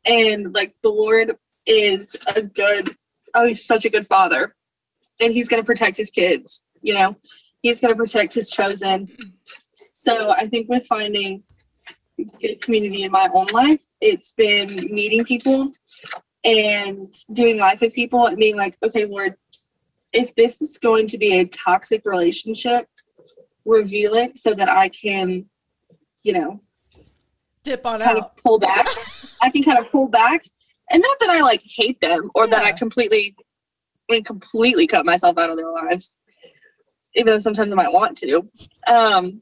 And 0.06 0.56
like 0.56 0.74
the 0.82 0.90
Lord 0.90 1.36
is 1.66 2.16
a 2.36 2.42
good 2.42 2.96
oh, 3.38 3.46
he's 3.46 3.66
such 3.66 3.84
a 3.84 3.90
good 3.90 4.08
father. 4.08 4.56
And 5.20 5.32
he's 5.34 5.48
going 5.50 5.62
to 5.62 5.66
protect 5.66 5.98
his 5.98 6.10
kids, 6.10 6.64
you 6.82 6.94
know, 6.94 7.16
he's 7.62 7.80
going 7.82 7.94
to 7.94 7.98
protect 7.98 8.34
his 8.34 8.50
chosen. 8.50 9.10
So 9.92 10.30
I 10.30 10.48
think 10.48 10.70
with 10.70 10.88
finding 10.88 11.44
good 12.18 12.62
community 12.62 13.04
in 13.04 13.12
my 13.12 13.30
own 13.34 13.48
life, 13.54 13.84
it's 14.02 14.32
been 14.32 14.68
meeting 14.92 15.24
people 15.24 15.72
and 16.44 17.14
doing 17.34 17.58
life 17.58 17.82
with 17.82 17.94
people 17.94 18.28
and 18.28 18.38
being 18.38 18.56
like, 18.56 18.76
okay, 18.84 19.06
Lord, 19.06 19.36
if 20.14 20.34
this 20.36 20.62
is 20.62 20.78
going 20.78 21.08
to 21.08 21.18
be 21.18 21.40
a 21.40 21.46
toxic 21.46 22.04
relationship, 22.06 22.88
reveal 23.66 24.14
it 24.14 24.38
so 24.38 24.54
that 24.54 24.70
I 24.70 24.90
can, 24.90 25.46
you 26.24 26.34
know, 26.34 26.62
Dip 27.64 27.86
on 27.86 28.00
kind 28.00 28.20
out. 28.20 28.26
of 28.26 28.38
pull 28.38 28.60
back. 28.60 28.88
I 29.42 29.50
can 29.50 29.64
kind 29.64 29.80
of 29.80 29.92
pull 29.92 30.08
back. 30.08 30.44
And 30.92 31.02
not 31.02 31.18
that 31.20 31.32
I 31.32 31.42
like 31.42 31.62
hate 31.76 32.00
them 32.00 32.30
or 32.36 32.48
that 32.48 32.64
I 32.64 32.72
completely 32.72 33.36
I 34.08 34.14
mean 34.14 34.24
completely 34.24 34.86
cut 34.86 35.04
myself 35.04 35.38
out 35.40 35.50
of 35.50 35.58
their 35.58 35.72
lives. 35.72 36.20
Even 37.16 37.34
though 37.34 37.40
sometimes 37.40 37.72
I 37.72 37.76
might 37.76 37.92
want 37.92 38.18
to. 38.20 38.48
Um 38.88 39.42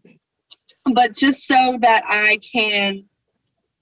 but 0.91 1.15
just 1.15 1.47
so 1.47 1.77
that 1.81 2.03
I 2.07 2.37
can 2.37 3.05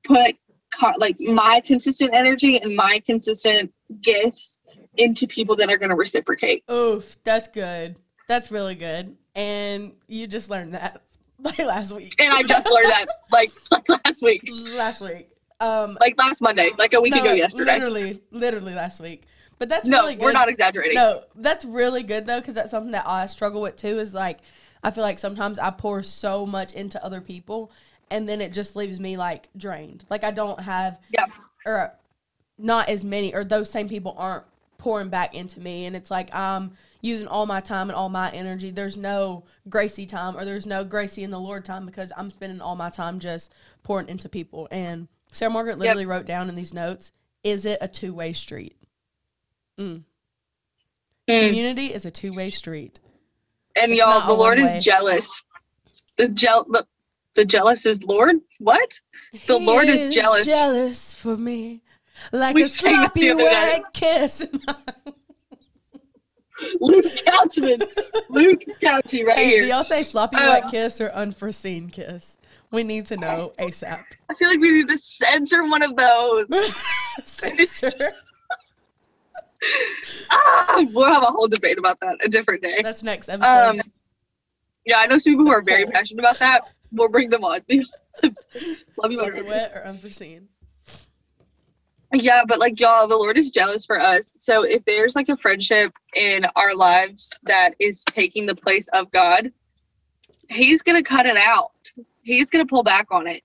put 0.03 0.35
co- 0.79 0.93
like 0.97 1.19
my 1.19 1.61
consistent 1.65 2.11
energy 2.13 2.57
and 2.57 2.75
my 2.75 3.01
consistent 3.05 3.73
gifts 4.01 4.59
into 4.97 5.27
people 5.27 5.55
that 5.57 5.69
are 5.69 5.77
going 5.77 5.89
to 5.89 5.95
reciprocate. 5.95 6.63
Oof, 6.69 7.17
that's 7.23 7.47
good. 7.47 7.97
That's 8.27 8.51
really 8.51 8.75
good. 8.75 9.15
And 9.35 9.93
you 10.07 10.27
just 10.27 10.49
learned 10.49 10.73
that 10.73 11.01
like 11.39 11.59
last 11.59 11.95
week. 11.95 12.15
And 12.19 12.33
I 12.33 12.43
just 12.43 12.69
learned 12.69 12.89
that 12.89 13.05
like, 13.31 13.51
like 13.71 13.89
last 14.05 14.21
week, 14.21 14.41
last 14.75 15.01
week. 15.01 15.27
Um 15.59 15.95
like 16.01 16.17
last 16.17 16.41
Monday, 16.41 16.71
like 16.79 16.93
a 16.93 17.01
week 17.01 17.13
no, 17.13 17.21
ago 17.21 17.33
yesterday. 17.33 17.73
Literally, 17.73 18.19
literally 18.31 18.73
last 18.73 18.99
week. 18.99 19.25
But 19.59 19.69
that's 19.69 19.87
No, 19.87 20.01
really 20.01 20.15
good. 20.15 20.23
we're 20.23 20.31
not 20.31 20.49
exaggerating. 20.49 20.95
No, 20.95 21.21
that's 21.35 21.63
really 21.65 22.01
good 22.01 22.25
though, 22.25 22.39
because 22.39 22.55
that's 22.55 22.71
something 22.71 22.93
that 22.93 23.07
I 23.07 23.27
struggle 23.27 23.61
with 23.61 23.75
too. 23.75 23.99
Is 23.99 24.11
like, 24.13 24.39
I 24.83 24.91
feel 24.91 25.03
like 25.03 25.19
sometimes 25.19 25.59
I 25.59 25.69
pour 25.71 26.01
so 26.03 26.45
much 26.45 26.73
into 26.73 27.03
other 27.03 27.21
people, 27.21 27.71
and 28.09 28.27
then 28.27 28.41
it 28.41 28.51
just 28.53 28.75
leaves 28.75 28.99
me 28.99 29.17
like 29.17 29.49
drained. 29.55 30.05
Like 30.09 30.23
I 30.23 30.31
don't 30.31 30.59
have, 30.61 30.99
Yeah. 31.11 31.25
or 31.65 31.93
not 32.57 32.89
as 32.89 33.03
many, 33.03 33.33
or 33.33 33.43
those 33.43 33.69
same 33.69 33.87
people 33.89 34.15
aren't 34.17 34.43
pouring 34.77 35.09
back 35.09 35.35
into 35.35 35.59
me, 35.59 35.85
and 35.85 35.95
it's 35.95 36.09
like 36.11 36.33
I'm 36.33 36.71
using 37.01 37.27
all 37.27 37.45
my 37.45 37.61
time 37.61 37.89
and 37.89 37.95
all 37.95 38.09
my 38.09 38.31
energy. 38.31 38.69
There's 38.71 38.97
no 38.97 39.43
Gracie 39.69 40.05
time, 40.05 40.35
or 40.37 40.45
there's 40.45 40.65
no 40.65 40.83
Gracie 40.83 41.23
in 41.23 41.31
the 41.31 41.39
Lord 41.39 41.65
time 41.65 41.85
because 41.85 42.11
I'm 42.17 42.29
spending 42.29 42.61
all 42.61 42.75
my 42.75 42.89
time 42.89 43.19
just 43.19 43.51
pouring 43.83 44.07
into 44.09 44.29
people. 44.29 44.67
And 44.71 45.07
Sarah 45.31 45.51
Margaret 45.51 45.77
literally 45.79 46.05
wrote 46.05 46.25
down 46.25 46.49
in 46.49 46.55
these 46.55 46.73
notes: 46.73 47.11
Is 47.43 47.65
it 47.65 47.77
a 47.81 47.87
two 47.87 48.13
way 48.13 48.33
street? 48.33 48.75
Mm. 49.79 50.03
Mm. 51.29 51.47
Community 51.47 51.87
is 51.93 52.05
a 52.05 52.11
two 52.11 52.33
way 52.33 52.49
street. 52.49 52.99
And 53.75 53.91
It's 53.91 53.99
y'all, 53.99 54.27
the 54.27 54.33
Lord 54.33 54.59
is 54.59 54.83
jealous. 54.83 55.43
The 56.17 56.27
gel, 56.29 56.65
the, 56.69 56.85
the 57.35 57.45
jealous 57.45 57.85
is 57.85 58.03
Lord. 58.03 58.37
What? 58.59 58.99
The 59.47 59.57
He 59.59 59.65
Lord 59.65 59.87
is 59.87 60.13
jealous. 60.13 60.45
jealous 60.45 61.13
for 61.13 61.37
me, 61.37 61.81
like 62.31 62.55
We 62.55 62.63
a 62.63 62.67
sang 62.67 63.01
that 63.01 63.13
the 63.13 63.29
sloppy 63.29 63.43
wet 63.43 63.93
kiss. 63.93 64.45
Luke 66.79 67.05
Couchman, 67.05 67.81
Luke 68.29 68.61
Couchy, 68.79 69.25
right 69.25 69.35
hey, 69.37 69.49
do 69.49 69.55
here. 69.57 69.65
y'all 69.65 69.83
say 69.83 70.03
sloppy 70.03 70.37
Uh, 70.37 70.47
wet 70.61 70.69
kiss 70.71 71.01
or 71.01 71.09
unforeseen 71.09 71.89
kiss? 71.89 72.37
We 72.69 72.83
need 72.83 73.07
to 73.07 73.17
know 73.17 73.53
ASAP. 73.57 74.03
I 74.29 74.33
feel 74.35 74.47
like 74.49 74.59
we 74.59 74.71
need 74.71 74.87
to 74.89 74.97
censor 74.97 75.63
one 75.67 75.81
of 75.81 75.95
those. 75.95 76.45
Censor. 77.25 77.91
Ah, 80.31 80.85
we'll 80.91 81.11
have 81.11 81.23
a 81.23 81.27
whole 81.27 81.47
debate 81.47 81.77
about 81.77 81.99
that 82.01 82.17
a 82.23 82.29
different 82.29 82.61
day. 82.61 82.81
That's 82.81 83.03
next 83.03 83.29
episode. 83.29 83.79
Um, 83.79 83.81
yeah, 84.85 84.99
I 84.99 85.07
know 85.07 85.17
some 85.17 85.33
people 85.33 85.45
who 85.45 85.51
are 85.51 85.61
very 85.61 85.85
passionate 85.85 86.21
about 86.21 86.39
that. 86.39 86.63
We'll 86.91 87.09
bring 87.09 87.29
them 87.29 87.43
on. 87.43 87.61
Love 88.97 89.11
you, 89.11 89.45
wet 89.45 89.71
or 89.75 89.85
unforeseen. 89.85 90.47
Yeah, 92.13 92.43
but 92.45 92.59
like 92.59 92.79
y'all, 92.79 93.07
the 93.07 93.15
Lord 93.15 93.37
is 93.37 93.51
jealous 93.51 93.85
for 93.85 93.99
us. 93.99 94.33
So 94.35 94.63
if 94.63 94.83
there's 94.83 95.15
like 95.15 95.29
a 95.29 95.37
friendship 95.37 95.93
in 96.13 96.45
our 96.55 96.75
lives 96.75 97.31
that 97.43 97.73
is 97.79 98.03
taking 98.03 98.45
the 98.45 98.55
place 98.55 98.87
of 98.89 99.09
God, 99.11 99.51
He's 100.49 100.81
gonna 100.81 101.03
cut 101.03 101.25
it 101.25 101.37
out. 101.37 101.71
He's 102.23 102.49
gonna 102.49 102.65
pull 102.65 102.83
back 102.83 103.07
on 103.11 103.27
it. 103.27 103.43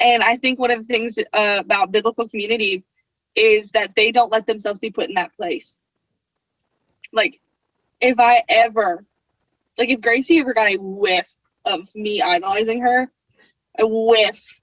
And 0.00 0.22
I 0.22 0.36
think 0.36 0.58
one 0.58 0.70
of 0.70 0.78
the 0.78 0.84
things 0.84 1.18
uh, 1.18 1.56
about 1.60 1.92
biblical 1.92 2.26
community 2.28 2.84
is 3.36 3.70
that 3.72 3.94
they 3.94 4.10
don't 4.10 4.32
let 4.32 4.46
themselves 4.46 4.78
be 4.78 4.90
put 4.90 5.08
in 5.08 5.14
that 5.14 5.34
place. 5.36 5.82
Like, 7.12 7.40
if 8.00 8.18
I 8.18 8.42
ever, 8.48 9.04
like, 9.78 9.90
if 9.90 10.00
Gracie 10.00 10.38
ever 10.38 10.54
got 10.54 10.70
a 10.70 10.78
whiff 10.78 11.32
of 11.64 11.86
me 11.94 12.22
idolizing 12.22 12.80
her, 12.80 13.10
a 13.78 13.86
whiff 13.86 14.60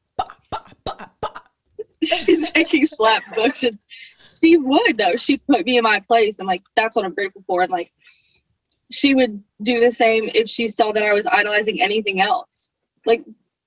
she's 2.03 2.51
taking 2.51 2.85
slap 2.85 3.23
motions. 3.35 3.85
She 4.41 4.57
would 4.57 4.97
though. 4.97 5.15
She'd 5.15 5.45
put 5.47 5.65
me 5.65 5.77
in 5.77 5.83
my 5.83 5.99
place, 6.01 6.39
and 6.39 6.47
like 6.47 6.63
that's 6.75 6.95
what 6.95 7.05
I'm 7.05 7.13
grateful 7.13 7.41
for. 7.43 7.61
And 7.61 7.71
like, 7.71 7.89
she 8.91 9.15
would 9.15 9.41
do 9.61 9.79
the 9.79 9.91
same 9.91 10.29
if 10.33 10.47
she 10.49 10.67
saw 10.67 10.91
that 10.91 11.03
I 11.03 11.13
was 11.13 11.25
idolizing 11.25 11.81
anything 11.81 12.21
else. 12.21 12.69
Like, 13.05 13.23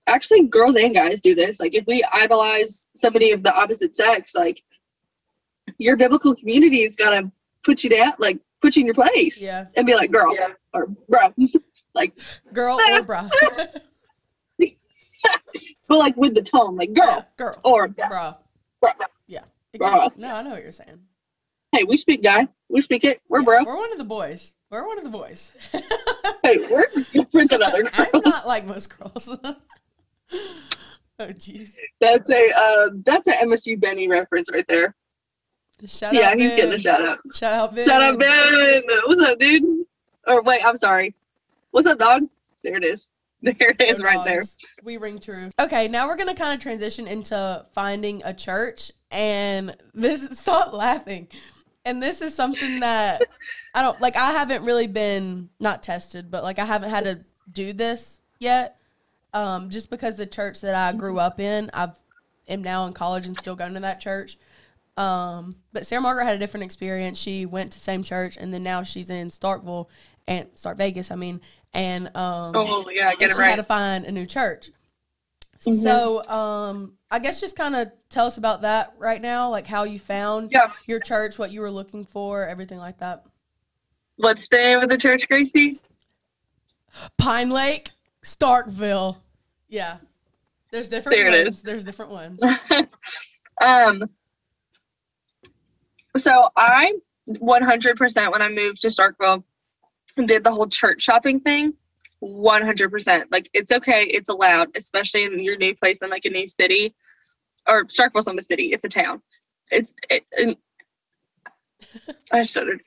actually, 0.07 0.45
girls 0.45 0.77
and 0.77 0.95
guys 0.95 1.21
do 1.21 1.35
this. 1.35 1.61
Like, 1.61 1.75
if 1.75 1.87
we 1.87 2.03
idolize 2.13 2.89
somebody 2.95 3.33
of 3.33 3.43
the 3.43 3.55
opposite 3.55 3.97
sex, 3.97 4.35
like, 4.35 4.63
your 5.79 5.97
biblical 5.97 6.35
community 6.35 6.83
is 6.83 6.97
gonna 6.97 7.31
put 7.65 7.83
you 7.85 7.91
down, 7.91 8.13
like, 8.19 8.39
put 8.63 8.77
you 8.77 8.81
in 8.81 8.87
your 8.87 8.95
place, 8.95 9.43
Yeah. 9.45 9.67
and 9.77 9.87
be 9.87 9.95
like, 9.95 10.11
girl 10.11 10.35
or 10.73 10.87
bro, 11.09 11.33
like 11.95 12.13
Girl 12.53 12.79
or 12.91 13.03
bro. 13.03 13.29
but 15.89 15.99
like 15.99 16.17
with 16.17 16.35
the 16.35 16.43
tone, 16.43 16.77
like 16.77 16.93
girl 16.93 17.27
Girl. 17.37 17.59
or 17.65 17.89
Bra. 17.89 18.35
bro. 18.81 18.91
Yeah. 19.27 19.43
Bra. 19.79 20.09
No, 20.17 20.35
I 20.37 20.43
know 20.43 20.51
what 20.51 20.63
you're 20.63 20.73
saying. 20.73 21.01
Hey, 21.73 21.85
we 21.85 21.97
speak 21.97 22.23
guy. 22.23 22.49
We 22.69 22.81
speak 22.81 23.05
it. 23.05 23.21
We're 23.29 23.41
Yeah, 23.41 23.45
bro. 23.45 23.65
We're 23.65 23.77
one 23.77 23.93
of 23.93 23.99
the 23.99 24.05
boys. 24.05 24.53
We're 24.71 24.87
one 24.87 24.99
of 24.99 25.05
the 25.05 25.11
boys. 25.11 25.53
Hey, 26.43 26.59
we're 26.71 26.87
different 27.11 27.51
than 27.51 27.61
other 27.63 27.83
I'm 27.93 28.09
girls. 28.13 28.25
not 28.25 28.47
like 28.47 28.65
most 28.65 28.97
girls. 28.97 29.29
oh 29.43 29.57
jeez. 31.19 31.71
That's 32.01 32.31
a 32.31 32.51
uh, 32.57 32.91
that's 33.05 33.27
a 33.27 33.33
MSU 33.33 33.81
Benny 33.81 34.07
reference 34.07 34.53
right 34.53 34.65
there. 34.69 34.95
Shout 35.85 36.15
yeah, 36.15 36.31
out 36.31 36.39
he's 36.39 36.53
Ben. 36.53 36.57
getting 36.57 36.75
a 36.75 36.79
shout 36.79 37.03
out. 37.03 37.19
Shout 37.35 37.53
out 37.53 37.75
Ben. 37.75 37.87
Shout 37.87 38.03
out 38.03 38.19
Ben. 38.19 38.83
What's 39.05 39.21
up, 39.21 39.39
dude? 39.39 39.85
Or 40.27 40.43
wait, 40.43 40.65
I'm 40.65 40.77
sorry. 40.77 41.15
What's 41.71 41.87
up, 41.87 41.99
dog? 41.99 42.23
There 42.63 42.77
it 42.77 42.85
is. 42.85 43.11
There 43.43 43.55
it 43.61 43.81
is, 43.81 44.03
right 44.03 44.25
there. 44.25 44.43
We 44.83 44.97
ring 44.97 45.21
true. 45.21 45.51
Okay, 45.61 45.87
now 45.89 46.09
we're 46.09 46.17
gonna 46.17 46.35
kind 46.35 46.55
of 46.55 46.59
transition 46.59 47.07
into 47.07 47.65
finding 47.75 48.23
a 48.25 48.33
church, 48.33 48.91
and 49.11 49.77
this 49.95 50.27
stop 50.41 50.73
laughing. 50.73 51.29
And 51.85 52.03
this 52.03 52.23
is 52.23 52.35
something 52.35 52.81
that 52.81 53.23
I 53.75 53.83
don't 53.83 54.01
like. 54.01 54.17
I 54.17 54.33
haven't 54.33 54.65
really 54.65 54.87
been 54.87 55.51
not 55.61 55.83
tested, 55.83 56.31
but 56.31 56.43
like 56.43 56.59
I 56.59 56.65
haven't 56.65 56.91
had 56.91 57.05
to 57.05 57.21
do 57.53 57.75
this 57.75 58.19
yet. 58.41 58.79
Um, 59.35 59.69
just 59.69 59.91
because 59.91 60.17
the 60.17 60.27
church 60.27 60.63
that 60.63 60.75
I 60.75 60.97
grew 60.97 61.19
up 61.19 61.39
in, 61.39 61.71
I've 61.75 61.95
am 62.49 62.63
now 62.63 62.87
in 62.87 62.95
college 62.95 63.27
and 63.27 63.39
still 63.39 63.55
going 63.55 63.75
to 63.75 63.81
that 63.81 64.01
church. 64.01 64.39
Um, 64.97 65.55
but 65.73 65.87
Sarah 65.87 66.01
Margaret 66.01 66.25
had 66.25 66.37
a 66.37 66.39
different 66.39 66.65
experience. 66.65 67.19
She 67.19 67.45
went 67.47 67.73
to 67.73 67.79
same 67.79 68.03
church, 68.03 68.37
and 68.37 68.53
then 68.53 68.63
now 68.63 68.83
she's 68.83 69.11
in 69.11 69.29
Starkville 69.29 69.87
and 70.27 70.49
Stark 70.55 70.79
Vegas. 70.79 71.11
I 71.11 71.17
mean, 71.17 71.41
and 71.75 72.07
um, 72.17 72.57
Oh 72.57 72.89
yeah, 72.91 73.15
get 73.15 73.31
it 73.31 73.37
she 73.37 73.43
had 73.43 73.57
to 73.57 73.63
find 73.63 74.05
a 74.07 74.13
new 74.13 74.25
church. 74.27 74.71
Mhm. 75.67 75.83
So, 75.83 76.23
um, 76.31 76.95
I 77.11 77.19
guess 77.19 77.41
just 77.41 77.57
kind 77.57 77.75
of 77.77 77.91
tell 78.11 78.27
us 78.27 78.37
about 78.39 78.63
that 78.63 78.95
right 78.99 79.21
now, 79.21 79.51
like 79.51 79.67
how 79.67 79.85
you 79.85 79.99
found 79.99 80.51
Yeah. 80.53 80.71
your 80.87 81.01
church, 81.01 81.39
what 81.39 81.51
you 81.51 81.61
were 81.61 81.71
looking 81.71 82.05
for, 82.05 82.47
everything 82.47 82.79
like 82.79 82.99
that. 82.99 83.25
What's 84.17 84.49
the 84.49 84.57
name 84.57 84.81
of 84.81 84.89
the 84.91 84.99
church, 84.99 85.29
Gracie? 85.29 85.81
Pine 87.19 87.51
Lake, 87.51 87.91
Starkville. 88.23 89.17
Yeah. 89.69 89.99
There's 90.71 90.89
different 90.89 91.17
There 91.17 91.27
it 91.29 91.45
ones. 91.45 91.57
is. 91.59 91.63
There's 91.63 91.85
different 91.85 92.11
ones. 92.13 92.41
um. 93.61 94.09
So 96.17 96.49
I 96.57 96.95
100% 97.29 98.33
when 98.33 98.43
I 98.43 98.49
moved 98.49 98.81
to 98.83 98.89
Starkville 98.89 99.43
did 100.25 100.45
the 100.45 100.51
whole 100.51 100.69
church 100.69 101.03
shopping 101.03 101.41
thing. 101.41 101.75
100%. 102.23 103.25
Like 103.31 103.51
it's 103.53 103.73
okay, 103.73 104.05
it's 104.05 104.29
allowed, 104.29 104.69
especially 104.75 105.25
in 105.25 105.39
your 105.39 105.57
new 105.59 105.75
place 105.75 106.03
in 106.03 106.11
like 106.11 106.25
a 106.25 106.31
new 106.31 106.49
city. 106.49 106.95
Or 107.69 107.85
Starkville's 107.85 108.27
not 108.27 108.39
a 108.39 108.43
city, 108.43 108.73
it's 108.73 108.85
a 108.85 108.89
town. 108.89 109.21
It's 109.71 109.95
it, 110.09 110.25
in, 110.39 110.57
I 112.33 112.43
stuttered. 112.43 112.81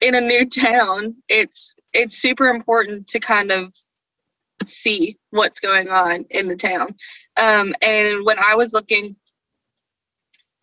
In 0.00 0.14
a 0.14 0.20
new 0.20 0.48
town, 0.48 1.16
it's 1.28 1.74
it's 1.92 2.18
super 2.18 2.48
important 2.48 3.08
to 3.08 3.18
kind 3.18 3.50
of 3.50 3.74
see 4.64 5.18
what's 5.30 5.60
going 5.60 5.88
on 5.88 6.24
in 6.30 6.46
the 6.46 6.56
town. 6.56 6.94
Um, 7.36 7.74
and 7.82 8.24
when 8.24 8.38
I 8.38 8.54
was 8.54 8.72
looking 8.72 9.16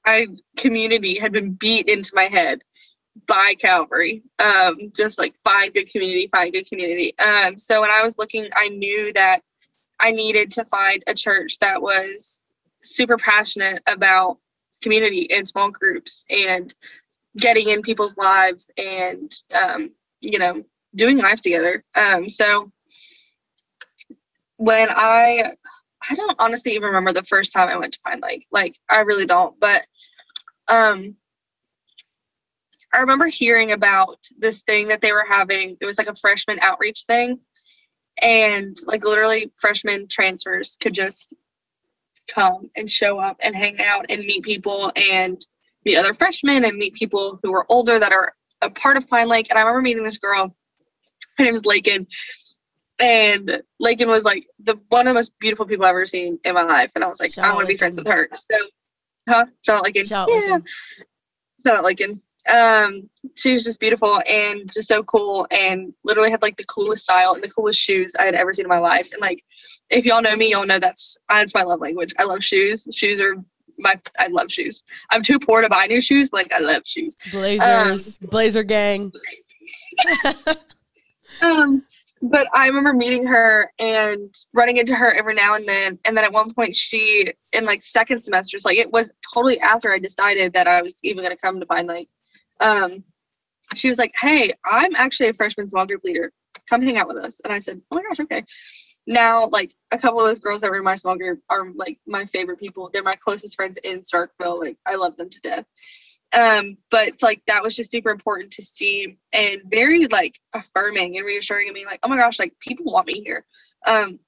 I 0.05 0.27
community 0.57 1.17
had 1.19 1.31
been 1.31 1.53
beat 1.53 1.87
into 1.87 2.11
my 2.13 2.25
head 2.25 2.61
by 3.27 3.55
Calvary. 3.59 4.23
Um, 4.39 4.77
just 4.95 5.17
like 5.17 5.35
find 5.37 5.73
good 5.73 5.91
community, 5.91 6.27
find 6.27 6.51
good 6.51 6.67
community. 6.67 7.17
Um, 7.19 7.57
so 7.57 7.81
when 7.81 7.89
I 7.89 8.03
was 8.03 8.17
looking, 8.17 8.47
I 8.55 8.69
knew 8.69 9.13
that 9.13 9.41
I 9.99 10.11
needed 10.11 10.51
to 10.51 10.65
find 10.65 11.03
a 11.07 11.13
church 11.13 11.57
that 11.59 11.81
was 11.81 12.41
super 12.83 13.17
passionate 13.17 13.81
about 13.87 14.37
community 14.81 15.31
and 15.31 15.47
small 15.47 15.71
groups 15.71 16.25
and 16.29 16.73
getting 17.37 17.69
in 17.69 17.81
people's 17.81 18.17
lives 18.17 18.69
and 18.77 19.31
um, 19.53 19.91
you 20.21 20.39
know 20.39 20.63
doing 20.95 21.17
life 21.17 21.41
together. 21.41 21.83
Um, 21.95 22.29
so 22.29 22.71
when 24.57 24.87
I 24.89 25.53
I 26.09 26.15
don't 26.15 26.35
honestly 26.39 26.73
even 26.73 26.87
remember 26.87 27.13
the 27.13 27.23
first 27.23 27.51
time 27.51 27.69
I 27.69 27.77
went 27.77 27.93
to 27.93 27.99
Pine 28.05 28.21
Lake. 28.21 28.45
Like 28.51 28.77
I 28.89 29.01
really 29.01 29.25
don't. 29.25 29.59
But 29.59 29.85
um 30.67 31.15
I 32.93 32.99
remember 32.99 33.27
hearing 33.27 33.73
about 33.73 34.19
this 34.37 34.61
thing 34.61 34.87
that 34.87 35.01
they 35.01 35.11
were 35.11 35.25
having. 35.27 35.75
It 35.81 35.85
was 35.85 35.97
like 35.97 36.07
a 36.07 36.15
freshman 36.15 36.59
outreach 36.61 37.03
thing. 37.03 37.39
And 38.21 38.77
like 38.85 39.03
literally 39.03 39.51
freshman 39.59 40.07
transfers 40.07 40.77
could 40.79 40.93
just 40.93 41.33
come 42.33 42.69
and 42.77 42.89
show 42.89 43.19
up 43.19 43.37
and 43.41 43.53
hang 43.53 43.81
out 43.81 44.05
and 44.09 44.21
meet 44.21 44.43
people 44.43 44.93
and 44.95 45.37
meet 45.83 45.97
other 45.97 46.13
freshmen 46.13 46.63
and 46.63 46.77
meet 46.77 46.93
people 46.93 47.37
who 47.43 47.51
were 47.51 47.65
older 47.69 47.99
that 47.99 48.13
are 48.13 48.33
a 48.61 48.69
part 48.69 48.95
of 48.95 49.09
Pine 49.09 49.27
Lake. 49.27 49.47
And 49.49 49.59
I 49.59 49.63
remember 49.63 49.81
meeting 49.81 50.03
this 50.03 50.17
girl. 50.17 50.55
Her 51.37 51.43
name 51.43 51.53
is 51.53 51.65
Lakin 51.65 52.07
and 52.99 53.61
Lakin 53.79 54.09
was 54.09 54.23
like 54.23 54.47
the 54.59 54.79
one 54.89 55.07
of 55.07 55.11
the 55.11 55.15
most 55.15 55.37
beautiful 55.39 55.65
people 55.65 55.85
I've 55.85 55.91
ever 55.91 56.05
seen 56.05 56.39
in 56.43 56.53
my 56.53 56.63
life, 56.63 56.91
and 56.95 57.03
I 57.03 57.07
was 57.07 57.19
like, 57.19 57.33
Shout 57.33 57.45
I 57.45 57.53
want 57.53 57.67
to 57.67 57.73
be 57.73 57.77
friends 57.77 57.97
with 57.97 58.07
her. 58.07 58.29
So, 58.33 58.55
huh? 59.27 59.45
Shout 59.65 59.77
out 59.77 59.83
Lakin. 59.83 60.05
Shout 60.05 60.29
yeah. 60.31 60.59
Shout 61.65 61.77
out 61.77 61.85
Um, 62.47 63.09
she 63.35 63.53
was 63.53 63.63
just 63.63 63.79
beautiful 63.79 64.21
and 64.27 64.71
just 64.71 64.87
so 64.87 65.03
cool, 65.03 65.47
and 65.51 65.93
literally 66.03 66.31
had 66.31 66.41
like 66.41 66.57
the 66.57 66.65
coolest 66.65 67.03
style 67.03 67.33
and 67.33 67.43
the 67.43 67.49
coolest 67.49 67.79
shoes 67.79 68.15
I 68.17 68.25
had 68.25 68.35
ever 68.35 68.53
seen 68.53 68.65
in 68.65 68.69
my 68.69 68.79
life. 68.79 69.11
And 69.11 69.21
like, 69.21 69.43
if 69.89 70.05
y'all 70.05 70.21
know 70.21 70.35
me, 70.35 70.51
y'all 70.51 70.65
know 70.65 70.79
that's 70.79 71.17
that's 71.29 71.53
my 71.53 71.63
love 71.63 71.79
language. 71.81 72.13
I 72.19 72.23
love 72.23 72.43
shoes. 72.43 72.87
Shoes 72.93 73.19
are 73.19 73.35
my 73.77 73.99
I 74.19 74.27
love 74.27 74.51
shoes. 74.51 74.83
I'm 75.09 75.23
too 75.23 75.39
poor 75.39 75.61
to 75.61 75.69
buy 75.69 75.87
new 75.87 76.01
shoes, 76.01 76.29
but 76.29 76.37
like 76.37 76.53
I 76.53 76.59
love 76.59 76.83
shoes. 76.85 77.17
Blazers, 77.31 78.19
um, 78.21 78.29
blazer 78.29 78.63
gang. 78.63 79.11
um 81.41 81.83
but 82.21 82.47
I 82.53 82.67
remember 82.67 82.93
meeting 82.93 83.25
her 83.27 83.71
and 83.79 84.33
running 84.53 84.77
into 84.77 84.95
her 84.95 85.13
every 85.13 85.33
now 85.33 85.55
and 85.55 85.67
then. 85.67 85.99
And 86.05 86.15
then 86.15 86.23
at 86.23 86.31
one 86.31 86.53
point, 86.53 86.75
she, 86.75 87.31
in 87.51 87.65
like 87.65 87.83
second 87.83 88.19
semesters, 88.19 88.65
like 88.65 88.77
it 88.77 88.91
was 88.91 89.11
totally 89.33 89.59
after 89.59 89.91
I 89.91 89.99
decided 89.99 90.53
that 90.53 90.67
I 90.67 90.81
was 90.81 90.99
even 91.03 91.23
going 91.23 91.35
to 91.35 91.41
come 91.41 91.59
to 91.59 91.65
Pine 91.65 91.87
Lake. 91.87 92.09
Um, 92.59 93.03
she 93.73 93.89
was 93.89 93.99
like, 93.99 94.13
Hey, 94.19 94.53
I'm 94.65 94.95
actually 94.95 95.29
a 95.29 95.33
freshman 95.33 95.67
small 95.67 95.85
group 95.85 96.03
leader. 96.03 96.31
Come 96.69 96.81
hang 96.81 96.97
out 96.97 97.07
with 97.07 97.17
us. 97.17 97.41
And 97.43 97.53
I 97.53 97.59
said, 97.59 97.81
Oh 97.91 97.95
my 97.95 98.03
gosh, 98.03 98.19
okay. 98.21 98.43
Now, 99.07 99.47
like 99.47 99.75
a 99.91 99.97
couple 99.97 100.19
of 100.19 100.25
those 100.25 100.39
girls 100.39 100.61
that 100.61 100.71
were 100.71 100.77
in 100.77 100.83
my 100.83 100.95
small 100.95 101.15
group 101.15 101.39
are 101.49 101.71
like 101.75 101.99
my 102.07 102.25
favorite 102.25 102.59
people. 102.59 102.89
They're 102.91 103.03
my 103.03 103.13
closest 103.13 103.55
friends 103.55 103.77
in 103.83 104.01
Starkville. 104.01 104.59
Like 104.59 104.77
I 104.85 104.95
love 104.95 105.15
them 105.17 105.29
to 105.29 105.39
death. 105.41 105.65
Um, 106.33 106.77
but 106.91 107.07
it's 107.07 107.23
like 107.23 107.41
that 107.47 107.63
was 107.63 107.75
just 107.75 107.91
super 107.91 108.09
important 108.09 108.51
to 108.53 108.61
see 108.61 109.17
and 109.31 109.61
very 109.69 110.07
like 110.07 110.39
affirming 110.53 111.17
and 111.17 111.25
reassuring 111.25 111.71
me, 111.71 111.85
like, 111.85 111.99
oh 112.03 112.09
my 112.09 112.17
gosh, 112.17 112.39
like 112.39 112.53
people 112.59 112.91
want 112.91 113.07
me 113.07 113.21
here. 113.25 113.45
Um, 113.85 114.19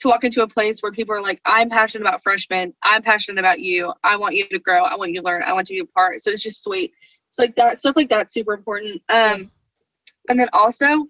to 0.00 0.08
walk 0.08 0.24
into 0.24 0.42
a 0.42 0.48
place 0.48 0.80
where 0.80 0.92
people 0.92 1.14
are 1.14 1.22
like, 1.22 1.40
I'm 1.44 1.70
passionate 1.70 2.06
about 2.06 2.22
freshmen, 2.22 2.74
I'm 2.82 3.02
passionate 3.02 3.38
about 3.38 3.60
you, 3.60 3.92
I 4.02 4.16
want 4.16 4.34
you 4.34 4.46
to 4.48 4.58
grow, 4.58 4.84
I 4.84 4.96
want 4.96 5.12
you 5.12 5.20
to 5.20 5.26
learn, 5.26 5.42
I 5.42 5.52
want 5.52 5.70
you 5.70 5.78
to 5.78 5.84
be 5.84 5.90
a 5.90 5.92
part. 5.92 6.20
So 6.20 6.30
it's 6.30 6.42
just 6.42 6.62
sweet. 6.62 6.92
It's 7.28 7.38
like 7.38 7.56
that 7.56 7.78
stuff 7.78 7.96
like 7.96 8.10
that's 8.10 8.32
super 8.32 8.54
important. 8.54 9.02
Um, 9.08 9.50
and 10.28 10.38
then 10.38 10.48
also 10.52 11.06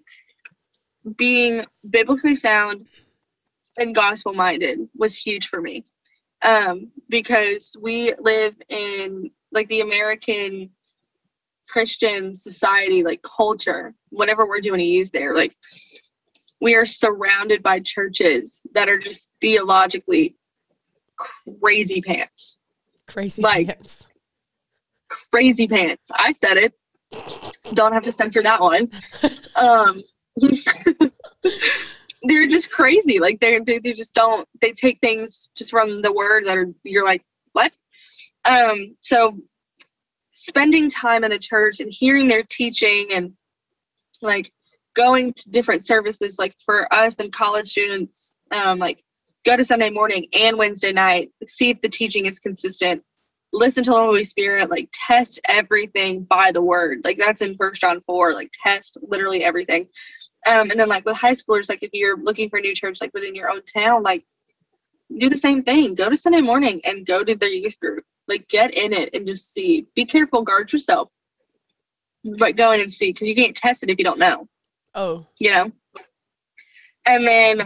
being 1.17 1.65
biblically 1.89 2.35
sound 2.35 2.85
and 3.77 3.93
gospel 3.93 4.33
minded 4.33 4.87
was 4.95 5.17
huge 5.17 5.47
for 5.47 5.61
me 5.61 5.85
um, 6.41 6.91
because 7.09 7.75
we 7.81 8.13
live 8.19 8.55
in 8.69 9.31
like 9.55 9.67
the 9.69 9.81
American 9.81 10.69
Christian 11.67 12.35
society, 12.35 13.03
like 13.03 13.21
culture, 13.23 13.95
whatever 14.09 14.47
we're 14.47 14.59
doing 14.59 14.79
to 14.79 14.85
use 14.85 15.09
there, 15.09 15.33
like 15.33 15.55
we 16.61 16.75
are 16.75 16.85
surrounded 16.85 17.63
by 17.63 17.79
churches 17.79 18.65
that 18.73 18.87
are 18.87 18.99
just 18.99 19.29
theologically 19.41 20.35
crazy 21.61 22.01
pants. 22.01 22.57
Crazy 23.07 23.41
like, 23.41 23.67
pants. 23.67 24.07
Crazy 25.31 25.67
pants. 25.67 26.11
I 26.13 26.31
said 26.31 26.57
it. 26.57 26.73
Don't 27.73 27.93
have 27.93 28.03
to 28.03 28.11
censor 28.11 28.43
that 28.43 28.61
one. 28.61 28.89
um 29.55 30.03
they're 32.23 32.47
just 32.47 32.71
crazy. 32.71 33.19
Like 33.19 33.39
they 33.39 33.59
they 33.59 33.79
they 33.79 33.93
just 33.93 34.13
don't 34.13 34.47
they 34.61 34.71
take 34.71 34.99
things 34.99 35.49
just 35.55 35.71
from 35.71 36.01
the 36.01 36.11
word 36.11 36.45
that 36.47 36.57
are 36.57 36.67
you're 36.83 37.05
like, 37.05 37.23
what? 37.53 37.75
Um, 38.45 38.95
so 39.01 39.37
spending 40.33 40.89
time 40.89 41.23
in 41.23 41.31
a 41.31 41.39
church 41.39 41.79
and 41.79 41.91
hearing 41.91 42.27
their 42.27 42.43
teaching 42.43 43.07
and 43.13 43.33
like 44.21 44.51
going 44.95 45.33
to 45.33 45.49
different 45.49 45.85
services, 45.85 46.37
like 46.37 46.55
for 46.63 46.91
us 46.93 47.19
and 47.19 47.31
college 47.31 47.67
students, 47.67 48.35
um, 48.51 48.79
like 48.79 49.03
go 49.45 49.55
to 49.55 49.63
Sunday 49.63 49.89
morning 49.89 50.27
and 50.33 50.57
Wednesday 50.57 50.91
night, 50.91 51.31
see 51.47 51.69
if 51.69 51.81
the 51.81 51.89
teaching 51.89 52.25
is 52.25 52.39
consistent, 52.39 53.03
listen 53.53 53.83
to 53.83 53.91
the 53.91 53.97
Holy 53.97 54.23
Spirit, 54.23 54.69
like 54.69 54.89
test 54.93 55.39
everything 55.47 56.23
by 56.23 56.51
the 56.51 56.61
word. 56.61 56.99
Like 57.03 57.17
that's 57.17 57.41
in 57.41 57.55
First 57.55 57.81
John 57.81 58.01
4, 58.01 58.33
like 58.33 58.51
test 58.63 58.97
literally 59.01 59.43
everything. 59.43 59.87
Um, 60.45 60.69
and 60.69 60.79
then 60.79 60.89
like 60.89 61.05
with 61.05 61.17
high 61.17 61.31
schoolers, 61.31 61.69
like 61.69 61.83
if 61.83 61.91
you're 61.93 62.17
looking 62.17 62.49
for 62.49 62.59
a 62.59 62.61
new 62.61 62.75
church, 62.75 62.99
like 63.01 63.13
within 63.13 63.35
your 63.35 63.49
own 63.49 63.61
town, 63.63 64.03
like 64.03 64.25
do 65.17 65.29
the 65.29 65.37
same 65.37 65.61
thing. 65.63 65.95
Go 65.95 66.09
to 66.09 66.17
Sunday 66.17 66.41
morning 66.41 66.81
and 66.83 67.05
go 67.05 67.23
to 67.23 67.35
their 67.35 67.49
youth 67.49 67.79
group. 67.79 68.03
Like 68.27 68.47
get 68.47 68.73
in 68.73 68.93
it 68.93 69.09
and 69.13 69.27
just 69.27 69.53
see. 69.53 69.87
Be 69.95 70.05
careful, 70.05 70.43
guard 70.43 70.71
yourself. 70.73 71.13
But 72.37 72.55
go 72.55 72.71
in 72.71 72.81
and 72.81 72.91
see 72.91 73.11
because 73.11 73.29
you 73.29 73.35
can't 73.35 73.55
test 73.55 73.83
it 73.83 73.89
if 73.89 73.99
you 73.99 74.03
don't 74.03 74.19
know. 74.19 74.47
Oh. 74.95 75.27
You 75.39 75.51
know? 75.51 75.71
And 77.05 77.27
then 77.27 77.61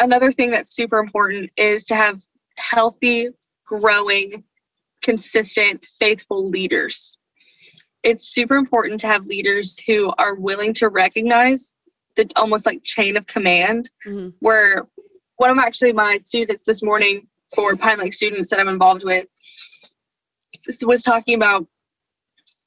another 0.00 0.32
thing 0.32 0.50
that's 0.50 0.74
super 0.74 0.98
important 0.98 1.50
is 1.56 1.84
to 1.86 1.94
have 1.94 2.20
healthy, 2.56 3.28
growing, 3.64 4.42
consistent, 5.02 5.84
faithful 5.98 6.48
leaders. 6.48 7.16
It's 8.02 8.28
super 8.28 8.56
important 8.56 9.00
to 9.00 9.06
have 9.06 9.26
leaders 9.26 9.78
who 9.86 10.12
are 10.18 10.34
willing 10.34 10.72
to 10.74 10.88
recognize 10.88 11.74
the 12.16 12.28
almost 12.34 12.66
like 12.66 12.82
chain 12.82 13.16
of 13.16 13.26
command 13.26 13.90
mm-hmm. 14.06 14.30
where 14.40 14.86
one 15.36 15.50
of 15.50 15.58
actually 15.58 15.92
my 15.92 16.16
students 16.16 16.64
this 16.64 16.82
morning 16.82 17.26
for 17.56 17.74
Pine 17.74 17.98
Lake 17.98 18.14
students 18.14 18.50
that 18.50 18.60
I'm 18.60 18.68
involved 18.68 19.04
with 19.04 19.26
was 20.84 21.02
talking 21.02 21.34
about 21.34 21.66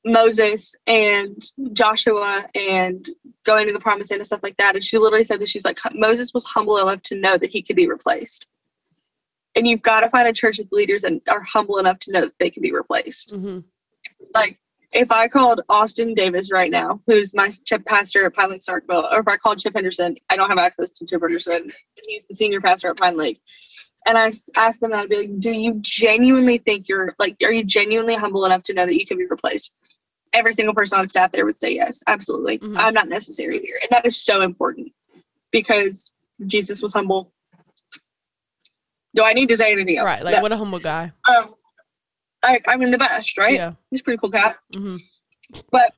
Moses 0.05 0.75
and 0.87 1.41
Joshua 1.73 2.45
and 2.55 3.05
going 3.45 3.67
to 3.67 3.73
the 3.73 3.79
promised 3.79 4.11
land 4.11 4.19
and 4.19 4.27
stuff 4.27 4.43
like 4.43 4.57
that. 4.57 4.75
And 4.75 4.83
she 4.83 4.97
literally 4.97 5.23
said 5.23 5.39
that 5.41 5.49
she's 5.49 5.65
like, 5.65 5.77
Moses 5.93 6.33
was 6.33 6.45
humble 6.45 6.77
enough 6.77 7.01
to 7.03 7.15
know 7.15 7.37
that 7.37 7.49
he 7.49 7.61
could 7.61 7.75
be 7.75 7.89
replaced. 7.89 8.47
And 9.55 9.67
you've 9.67 9.81
got 9.81 10.01
to 10.01 10.09
find 10.09 10.27
a 10.27 10.33
church 10.33 10.59
with 10.59 10.71
leaders 10.71 11.01
that 11.01 11.21
are 11.29 11.41
humble 11.41 11.77
enough 11.77 11.99
to 11.99 12.11
know 12.11 12.21
that 12.21 12.39
they 12.39 12.49
can 12.49 12.61
be 12.61 12.71
replaced. 12.71 13.33
Mm-hmm. 13.33 13.59
Like, 14.33 14.59
if 14.91 15.11
I 15.11 15.27
called 15.27 15.61
Austin 15.69 16.15
Davis 16.15 16.51
right 16.51 16.71
now, 16.71 17.01
who's 17.05 17.35
my 17.35 17.51
chip 17.65 17.85
pastor 17.85 18.25
at 18.25 18.33
Pine 18.33 18.51
Lake 18.51 18.61
Starkville, 18.61 19.11
or 19.11 19.19
if 19.19 19.27
I 19.27 19.37
called 19.37 19.59
Chip 19.59 19.75
Henderson, 19.75 20.15
I 20.29 20.35
don't 20.35 20.49
have 20.49 20.57
access 20.57 20.89
to 20.91 21.05
Chip 21.05 21.21
Henderson. 21.21 21.71
He's 22.07 22.25
the 22.25 22.33
senior 22.33 22.61
pastor 22.61 22.89
at 22.89 22.97
Pine 22.97 23.17
Lake 23.17 23.39
and 24.05 24.17
I 24.17 24.31
asked 24.55 24.81
them 24.81 24.91
that 24.91 25.01
I'd 25.01 25.09
be 25.09 25.17
like, 25.17 25.39
do 25.39 25.51
you 25.51 25.75
genuinely 25.81 26.57
think 26.57 26.87
you're 26.89 27.13
like, 27.19 27.37
are 27.43 27.51
you 27.51 27.63
genuinely 27.63 28.15
humble 28.15 28.45
enough 28.45 28.63
to 28.63 28.73
know 28.73 28.85
that 28.85 28.97
you 28.97 29.05
can 29.05 29.17
be 29.17 29.25
replaced? 29.25 29.71
Every 30.33 30.53
single 30.53 30.73
person 30.73 30.99
on 30.99 31.07
staff 31.07 31.31
there 31.31 31.45
would 31.45 31.55
say 31.55 31.71
yes, 31.71 32.03
absolutely. 32.07 32.59
Mm-hmm. 32.59 32.77
I'm 32.77 32.93
not 32.93 33.07
necessary 33.07 33.59
here. 33.59 33.79
And 33.81 33.89
that 33.91 34.05
is 34.05 34.21
so 34.21 34.41
important 34.41 34.91
because 35.51 36.11
Jesus 36.45 36.81
was 36.81 36.93
humble. 36.93 37.31
Do 39.15 39.23
I 39.23 39.33
need 39.33 39.49
to 39.49 39.57
say 39.57 39.71
anything 39.71 39.97
else? 39.97 40.05
Right. 40.05 40.23
Like, 40.23 40.35
no. 40.35 40.41
what 40.41 40.51
a 40.51 40.57
humble 40.57 40.79
guy. 40.79 41.11
Um, 41.27 41.55
I, 42.43 42.61
I 42.67 42.77
mean, 42.77 42.91
the 42.91 42.97
best, 42.97 43.37
right? 43.37 43.55
Yeah. 43.55 43.73
He's 43.89 44.01
pretty 44.01 44.17
cool 44.17 44.31
cat. 44.31 44.57
Mm-hmm. 44.73 44.97
But 45.71 45.93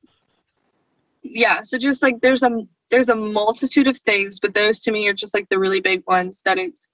yeah, 1.22 1.60
so 1.62 1.78
just 1.78 2.02
like 2.02 2.20
there's 2.20 2.42
a 2.42 2.66
there's 2.90 3.08
a 3.08 3.14
multitude 3.14 3.86
of 3.86 3.96
things, 3.98 4.40
but 4.40 4.54
those 4.54 4.80
to 4.80 4.92
me 4.92 5.06
are 5.08 5.14
just 5.14 5.34
like 5.34 5.48
the 5.48 5.58
really 5.58 5.80
big 5.80 6.02
ones 6.06 6.42
that 6.44 6.58
it's 6.58 6.88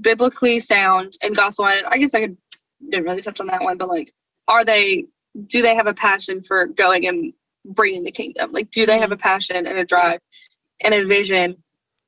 biblically 0.00 0.58
sound 0.58 1.14
and 1.22 1.36
gospel 1.36 1.64
I 1.64 1.98
guess 1.98 2.14
I 2.14 2.22
could, 2.22 2.36
didn't 2.88 3.04
really 3.04 3.22
touch 3.22 3.40
on 3.40 3.46
that 3.48 3.62
one, 3.62 3.78
but 3.78 3.88
like, 3.88 4.12
are 4.48 4.64
they? 4.64 5.06
Do 5.46 5.62
they 5.62 5.74
have 5.74 5.86
a 5.86 5.94
passion 5.94 6.42
for 6.42 6.66
going 6.66 7.06
and 7.06 7.32
bringing 7.64 8.04
the 8.04 8.10
kingdom? 8.10 8.52
Like, 8.52 8.70
do 8.70 8.84
they 8.86 8.98
have 8.98 9.12
a 9.12 9.16
passion 9.16 9.66
and 9.66 9.78
a 9.78 9.84
drive 9.84 10.20
and 10.82 10.92
a 10.94 11.04
vision 11.04 11.56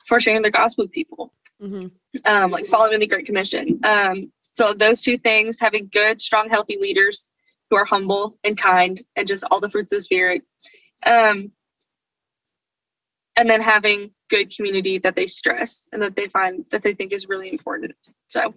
for 0.06 0.20
sharing 0.20 0.42
the 0.42 0.50
gospel 0.50 0.84
with 0.84 0.92
people? 0.92 1.32
Mm-hmm. 1.62 1.86
Um, 2.24 2.50
like 2.50 2.66
following 2.66 3.00
the 3.00 3.06
Great 3.06 3.26
Commission. 3.26 3.80
Um, 3.84 4.30
so 4.52 4.72
those 4.72 5.02
two 5.02 5.18
things, 5.18 5.58
having 5.58 5.88
good, 5.92 6.20
strong, 6.20 6.48
healthy 6.48 6.76
leaders 6.80 7.30
who 7.70 7.76
are 7.76 7.84
humble 7.84 8.38
and 8.44 8.56
kind 8.56 9.00
and 9.16 9.26
just 9.26 9.44
all 9.50 9.60
the 9.60 9.70
fruits 9.70 9.92
of 9.92 9.98
the 9.98 10.02
spirit. 10.02 10.42
Um, 11.06 11.50
and 13.36 13.48
then 13.50 13.60
having 13.60 14.10
good 14.30 14.54
community 14.54 14.98
that 14.98 15.16
they 15.16 15.26
stress 15.26 15.88
and 15.92 16.02
that 16.02 16.16
they 16.16 16.28
find 16.28 16.64
that 16.70 16.82
they 16.82 16.94
think 16.94 17.12
is 17.12 17.28
really 17.28 17.50
important. 17.50 17.94
So 18.28 18.54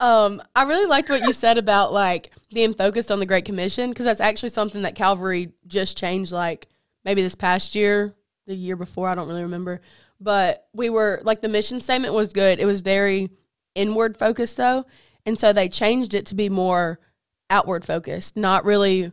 Um, 0.00 0.40
I 0.54 0.62
really 0.62 0.86
liked 0.86 1.10
what 1.10 1.22
you 1.22 1.32
said 1.32 1.58
about 1.58 1.92
like 1.92 2.30
being 2.52 2.72
focused 2.72 3.10
on 3.10 3.18
the 3.18 3.26
Great 3.26 3.44
Commission 3.44 3.90
because 3.90 4.04
that's 4.04 4.20
actually 4.20 4.50
something 4.50 4.82
that 4.82 4.94
Calvary 4.94 5.50
just 5.66 5.98
changed. 5.98 6.30
Like 6.30 6.68
maybe 7.04 7.22
this 7.22 7.34
past 7.34 7.74
year, 7.74 8.14
the 8.46 8.54
year 8.54 8.76
before, 8.76 9.08
I 9.08 9.14
don't 9.16 9.26
really 9.26 9.42
remember. 9.42 9.80
But 10.20 10.68
we 10.72 10.88
were 10.88 11.20
like 11.24 11.40
the 11.40 11.48
mission 11.48 11.80
statement 11.80 12.14
was 12.14 12.32
good. 12.32 12.60
It 12.60 12.64
was 12.64 12.80
very 12.80 13.30
inward 13.74 14.16
focused 14.16 14.56
though, 14.56 14.84
and 15.26 15.38
so 15.38 15.52
they 15.52 15.68
changed 15.68 16.14
it 16.14 16.26
to 16.26 16.34
be 16.34 16.48
more 16.48 17.00
outward 17.50 17.84
focused. 17.84 18.36
Not 18.36 18.64
really, 18.64 19.10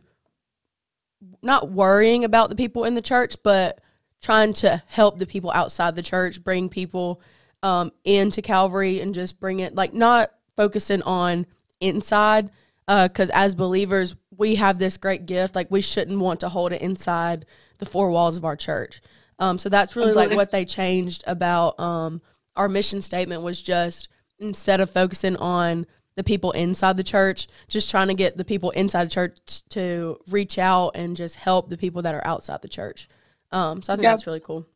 not 1.42 1.70
worrying 1.70 2.24
about 2.24 2.48
the 2.48 2.56
people 2.56 2.84
in 2.84 2.94
the 2.94 3.02
church, 3.02 3.36
but 3.42 3.80
trying 4.22 4.52
to 4.54 4.82
help 4.86 5.18
the 5.18 5.26
people 5.26 5.50
outside 5.52 5.94
the 5.94 6.02
church, 6.02 6.42
bring 6.42 6.68
people 6.68 7.20
um, 7.62 7.92
into 8.04 8.42
Calvary, 8.42 9.00
and 9.00 9.14
just 9.14 9.38
bring 9.40 9.60
it 9.60 9.74
like 9.74 9.94
not 9.94 10.32
focusing 10.56 11.02
on 11.02 11.46
inside 11.80 12.50
because 12.86 13.30
as 13.30 13.54
believers 13.54 14.14
we 14.36 14.54
have 14.54 14.78
this 14.78 14.96
great 14.96 15.26
gift 15.26 15.54
like 15.54 15.70
we 15.70 15.80
shouldn't 15.80 16.18
want 16.20 16.40
to 16.40 16.48
hold 16.48 16.72
it 16.72 16.80
inside 16.80 17.44
the 17.78 17.86
four 17.86 18.10
walls 18.10 18.36
of 18.36 18.44
our 18.44 18.56
church 18.56 19.00
um, 19.38 19.58
so 19.58 19.68
that's 19.68 19.96
really 19.96 20.06
Absolutely. 20.06 20.36
like 20.36 20.36
what 20.36 20.50
they 20.50 20.64
changed 20.64 21.24
about 21.26 21.78
um, 21.80 22.22
our 22.54 22.68
mission 22.68 23.02
statement 23.02 23.42
was 23.42 23.60
just 23.60 24.08
instead 24.38 24.80
of 24.80 24.90
focusing 24.90 25.36
on 25.36 25.86
the 26.14 26.24
people 26.24 26.52
inside 26.52 26.96
the 26.96 27.04
church 27.04 27.48
just 27.68 27.90
trying 27.90 28.08
to 28.08 28.14
get 28.14 28.36
the 28.36 28.44
people 28.44 28.70
inside 28.70 29.04
the 29.04 29.10
church 29.10 29.62
to 29.68 30.18
reach 30.28 30.56
out 30.56 30.90
and 30.94 31.16
just 31.16 31.34
help 31.34 31.68
the 31.68 31.76
people 31.76 32.02
that 32.02 32.14
are 32.14 32.26
outside 32.26 32.62
the 32.62 32.68
church 32.68 33.08
um, 33.52 33.82
so 33.82 33.92
i 33.92 33.96
think 33.96 34.04
Yeah. 34.04 34.10
that's 34.12 34.26
really 34.26 34.40
cool 34.40 34.66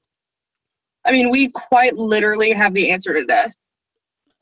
I 1.02 1.12
mean, 1.12 1.30
we 1.30 1.48
quite 1.48 1.96
literally 1.96 2.52
have 2.52 2.74
the 2.74 2.90
answer 2.90 3.14
to 3.14 3.24
death. 3.24 3.54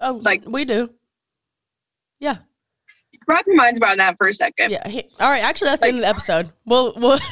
oh 0.00 0.14
Like- 0.24 0.44
like 0.44 0.52
we 0.52 0.64
do 0.64 0.90
yeah 2.20 2.38
Wrap 3.28 3.46
your 3.46 3.56
minds 3.56 3.78
around 3.80 3.98
that 3.98 4.16
for 4.18 4.28
a 4.28 4.32
second. 4.34 4.70
yeah 4.72 4.86
he- 4.88 5.08
all 5.20 5.30
right 5.30 5.42
actually 5.42 5.66
that's 5.68 5.80
the 5.82 5.88
end 5.88 5.96
of 5.98 6.02
the 6.02 6.08
episode 6.08 6.50
we'll 6.66 6.92
we'll 6.96 7.18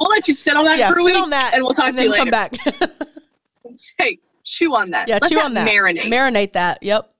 We'll 0.00 0.10
let 0.10 0.26
you 0.26 0.34
sit 0.34 0.56
on 0.56 0.64
that 0.64 0.76
yeah, 0.78 0.88
for 0.90 0.98
a 0.98 1.02
sit 1.02 1.06
week, 1.14 1.22
on 1.22 1.30
that, 1.30 1.52
and 1.54 1.62
we'll 1.62 1.72
talk 1.72 1.86
and 1.86 1.96
to 1.96 2.02
you 2.02 2.10
later. 2.10 2.22
come 2.24 2.30
back. 2.30 2.52
Hey, 3.96 4.18
chew 4.42 4.74
on 4.74 4.90
that. 4.90 5.08
yeah, 5.08 5.18
Let 5.22 5.30
chew 5.30 5.40
on 5.40 5.54
that. 5.54 5.68
Marinate. 5.68 6.02
Marinate 6.12 6.52
that. 6.54 6.82
Yep. 6.82 7.14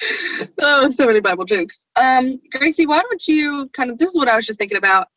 oh, 0.60 0.88
so 0.88 1.06
many 1.06 1.20
Bible 1.20 1.44
jokes. 1.44 1.86
Um, 1.96 2.40
Gracie, 2.52 2.86
why 2.86 3.00
don't 3.00 3.26
you 3.26 3.68
kind 3.72 3.90
of? 3.90 3.98
This 3.98 4.10
is 4.10 4.18
what 4.18 4.28
I 4.28 4.36
was 4.36 4.46
just 4.46 4.58
thinking 4.58 4.78
about. 4.78 5.08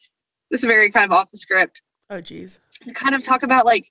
This 0.50 0.62
is 0.62 0.65
very 0.65 0.91
kind 0.91 1.12
of 1.12 1.17
off 1.17 1.32
the 1.32 1.38
script. 1.38 1.82
Oh, 2.10 2.22
geez. 2.22 2.60
Kind 2.94 3.15
of 3.15 3.24
talk 3.24 3.44
about 3.44 3.65
like 3.65 3.89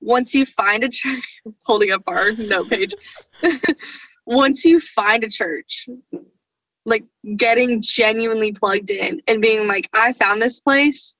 once 0.00 0.34
you 0.34 0.44
find 0.46 0.84
a 0.84 0.88
church, 0.88 1.40
holding 1.64 1.90
up 1.92 2.02
our 2.06 2.32
note 2.32 2.70
page. 2.70 2.94
once 4.26 4.64
you 4.64 4.80
find 4.80 5.24
a 5.24 5.28
church, 5.28 5.88
like 6.86 7.04
getting 7.36 7.80
genuinely 7.80 8.52
plugged 8.52 8.90
in 8.90 9.20
and 9.26 9.40
being 9.40 9.66
like, 9.66 9.88
I 9.92 10.12
found 10.12 10.40
this 10.40 10.60
place. 10.60 11.16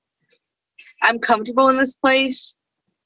I'm 1.01 1.19
comfortable 1.19 1.69
in 1.69 1.77
this 1.77 1.95
place. 1.95 2.57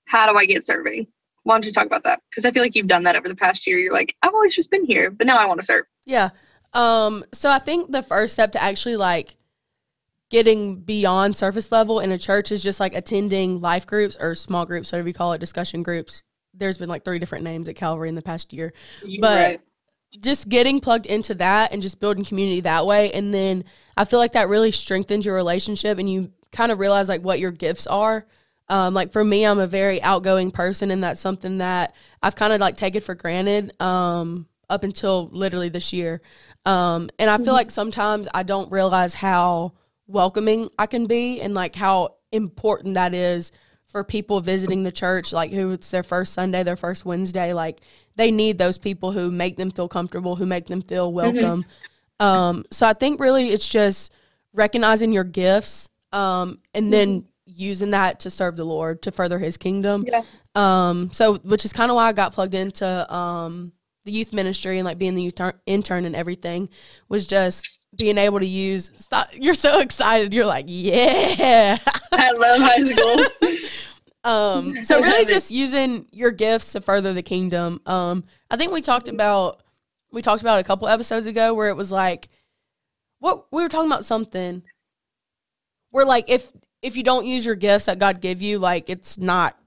How 0.05 0.31
do 0.31 0.38
I 0.38 0.45
get 0.45 0.65
serving? 0.65 1.07
Why 1.49 1.55
don't 1.55 1.65
you 1.65 1.71
talk 1.71 1.88
about 1.88 2.03
that? 2.03 2.21
Because 2.29 2.45
I 2.45 2.51
feel 2.51 2.62
like 2.62 2.75
you've 2.75 2.85
done 2.85 3.01
that 3.05 3.15
over 3.15 3.27
the 3.27 3.33
past 3.35 3.65
year. 3.65 3.79
You're 3.79 3.91
like, 3.91 4.15
I've 4.21 4.35
always 4.35 4.55
just 4.55 4.69
been 4.69 4.85
here, 4.85 5.09
but 5.09 5.25
now 5.25 5.35
I 5.35 5.47
want 5.47 5.59
to 5.59 5.65
serve. 5.65 5.85
Yeah. 6.05 6.29
Um. 6.73 7.25
So 7.33 7.49
I 7.49 7.57
think 7.57 7.91
the 7.91 8.03
first 8.03 8.33
step 8.33 8.51
to 8.51 8.62
actually 8.62 8.97
like 8.97 9.35
getting 10.29 10.75
beyond 10.81 11.35
surface 11.35 11.71
level 11.71 11.99
in 12.01 12.12
a 12.12 12.17
church 12.19 12.51
is 12.51 12.62
just 12.62 12.79
like 12.79 12.93
attending 12.93 13.62
life 13.62 13.88
groups 13.88 14.15
or 14.19 14.35
small 14.35 14.63
groups, 14.63 14.91
whatever 14.91 15.07
you 15.07 15.13
call 15.15 15.33
it, 15.33 15.39
discussion 15.39 15.81
groups. 15.81 16.21
There's 16.53 16.77
been 16.77 16.88
like 16.89 17.03
three 17.03 17.17
different 17.17 17.43
names 17.43 17.67
at 17.67 17.75
Calvary 17.75 18.09
in 18.09 18.15
the 18.15 18.21
past 18.21 18.53
year. 18.53 18.71
You're 19.03 19.21
But- 19.21 19.38
right. 19.39 19.62
just 20.19 20.47
getting 20.49 20.79
plugged 20.79 21.07
into 21.07 21.33
that 21.35 21.71
and 21.73 21.81
just 21.81 21.99
building 21.99 22.23
community 22.25 22.62
that 22.62 22.83
way 22.83 23.12
and 23.12 23.31
then 23.31 23.63
i 23.95 24.03
feel 24.03 24.17
like 24.17 24.31
that 24.31 24.49
really 24.49 24.71
strengthens 24.71 25.23
your 25.23 25.35
relationship 25.35 25.99
and 25.99 26.12
you 26.12 26.31
kind 26.51 26.71
of 26.71 26.79
realize 26.79 27.07
like 27.07 27.21
what 27.21 27.39
your 27.39 27.51
gifts 27.51 27.85
are 27.85 28.25
um, 28.69 28.93
like 28.93 29.12
for 29.12 29.23
me 29.23 29.45
i'm 29.45 29.60
a 29.60 29.67
very 29.67 30.01
outgoing 30.01 30.51
person 30.51 30.91
and 30.91 31.03
that's 31.03 31.21
something 31.21 31.60
that 31.60 31.95
i've 32.23 32.36
kind 32.36 32.53
of 32.53 32.60
like 32.60 32.77
taken 32.77 33.01
for 33.01 33.15
granted 33.15 33.79
um, 33.82 34.47
up 34.69 34.84
until 34.84 35.29
literally 35.32 35.69
this 35.69 35.91
year. 35.91 36.21
Um, 36.65 37.10
and 37.17 37.29
i 37.29 37.38
feel 37.38 37.53
like 37.53 37.71
sometimes 37.71 38.27
i 38.34 38.43
don't 38.43 38.71
realize 38.71 39.13
how 39.13 39.73
welcoming 40.08 40.69
i 40.77 40.86
can 40.86 41.05
be 41.05 41.39
and 41.41 41.53
like 41.53 41.75
how 41.75 42.15
important 42.32 42.95
that 42.95 43.13
is 43.13 43.51
for 43.88 44.03
people 44.03 44.39
visiting 44.41 44.84
the 44.84 44.91
church 44.91 45.34
like 45.34 45.51
who 45.51 45.71
it's 45.71 45.89
their 45.89 46.03
first 46.03 46.34
sunday 46.34 46.62
their 46.62 46.75
first 46.75 47.05
wednesday 47.05 47.53
like 47.53 47.82
they 48.19 48.32
need 48.32 48.58
those 48.58 48.77
people 48.77 49.13
who 49.13 49.32
make 49.32 49.55
them 49.55 49.71
feel 49.71 49.88
comfortable, 49.88 50.36
who 50.36 50.45
make 50.45 50.67
them 50.67 50.82
feel 50.82 51.12
welcome. 51.12 51.65
Um, 52.19 52.65
so 52.69 52.86
I 52.86 52.91
think 52.91 53.21
really 53.21 53.49
it's 53.49 53.67
just 53.67 54.13
recognizing 54.51 55.13
your 55.13 55.23
gifts 55.23 55.88
um, 56.12 56.60
and 56.73 56.91
then 56.91 57.28
using 57.49 57.91
that 57.91 58.19
to 58.21 58.29
serve 58.29 58.55
the 58.55 58.65
Lord 58.65 59.01
to 59.03 59.12
further 59.12 59.39
His 59.39 59.57
kingdom. 59.57 60.05
Yeah. 60.07 60.23
Um, 60.55 61.12
so 61.12 61.35
which 61.39 61.65
is 61.65 61.73
kind 61.73 61.91
of 61.91 61.95
why 61.95 62.07
I 62.07 62.13
got 62.13 62.33
plugged 62.33 62.55
into 62.55 63.13
um, 63.13 63.71
the 64.05 64.12
youth 64.12 64.33
ministry 64.33 64.79
and 64.79 64.85
like 64.85 64.97
being 64.97 65.15
the 65.15 65.23
youth 65.23 65.39
intern 65.65 66.05
and 66.05 66.15
everything 66.15 66.69
was 67.07 67.27
just 67.27 67.79
being 67.97 68.17
able 68.17 68.39
to 68.39 68.45
use. 68.45 68.91
Stop, 68.95 69.29
you're 69.33 69.53
so 69.53 69.79
excited. 69.79 70.33
You're 70.33 70.45
like, 70.45 70.65
yeah. 70.67 71.77
I 72.12 72.31
love 72.31 72.62
high 72.62 72.83
school. 72.83 73.59
Um, 74.23 74.75
so 74.83 74.99
really 74.99 75.25
just 75.25 75.49
using 75.49 76.05
your 76.12 76.31
gifts 76.31 76.73
to 76.73 76.81
further 76.81 77.13
the 77.13 77.23
kingdom. 77.23 77.81
Um, 77.85 78.25
I 78.51 78.57
think 78.57 78.73
we 78.73 78.81
talked 78.81 79.07
about 79.07 79.63
we 80.12 80.21
talked 80.21 80.41
about 80.41 80.59
a 80.59 80.63
couple 80.63 80.88
episodes 80.88 81.25
ago 81.25 81.53
where 81.53 81.69
it 81.69 81.77
was 81.77 81.91
like 81.91 82.27
what 83.19 83.45
we 83.51 83.62
were 83.62 83.69
talking 83.69 83.89
about 83.89 84.05
something 84.05 84.63
where 85.91 86.05
like 86.05 86.25
if 86.27 86.51
if 86.81 86.95
you 86.95 87.03
don't 87.03 87.25
use 87.25 87.45
your 87.45 87.55
gifts 87.55 87.85
that 87.85 87.99
God 87.99 88.21
give 88.21 88.41
you, 88.41 88.59
like 88.59 88.89
it's 88.89 89.17
not 89.17 89.57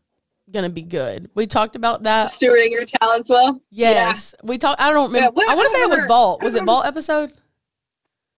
gonna 0.50 0.70
be 0.70 0.82
good. 0.82 1.30
We 1.34 1.46
talked 1.46 1.76
about 1.76 2.02
that. 2.04 2.28
Stewarding 2.28 2.70
your 2.70 2.84
talents 2.84 3.30
well. 3.30 3.60
Yes. 3.70 4.34
We 4.42 4.58
talked 4.58 4.80
I 4.80 4.90
don't 4.92 5.12
remember 5.12 5.30
what- 5.32 5.48
I 5.48 5.54
want 5.54 5.66
to 5.66 5.70
say 5.70 5.82
it 5.82 5.90
was 5.90 6.04
Vault. 6.06 6.42
Was 6.42 6.54
it 6.54 6.64
Vault 6.64 6.86
episode? 6.86 7.32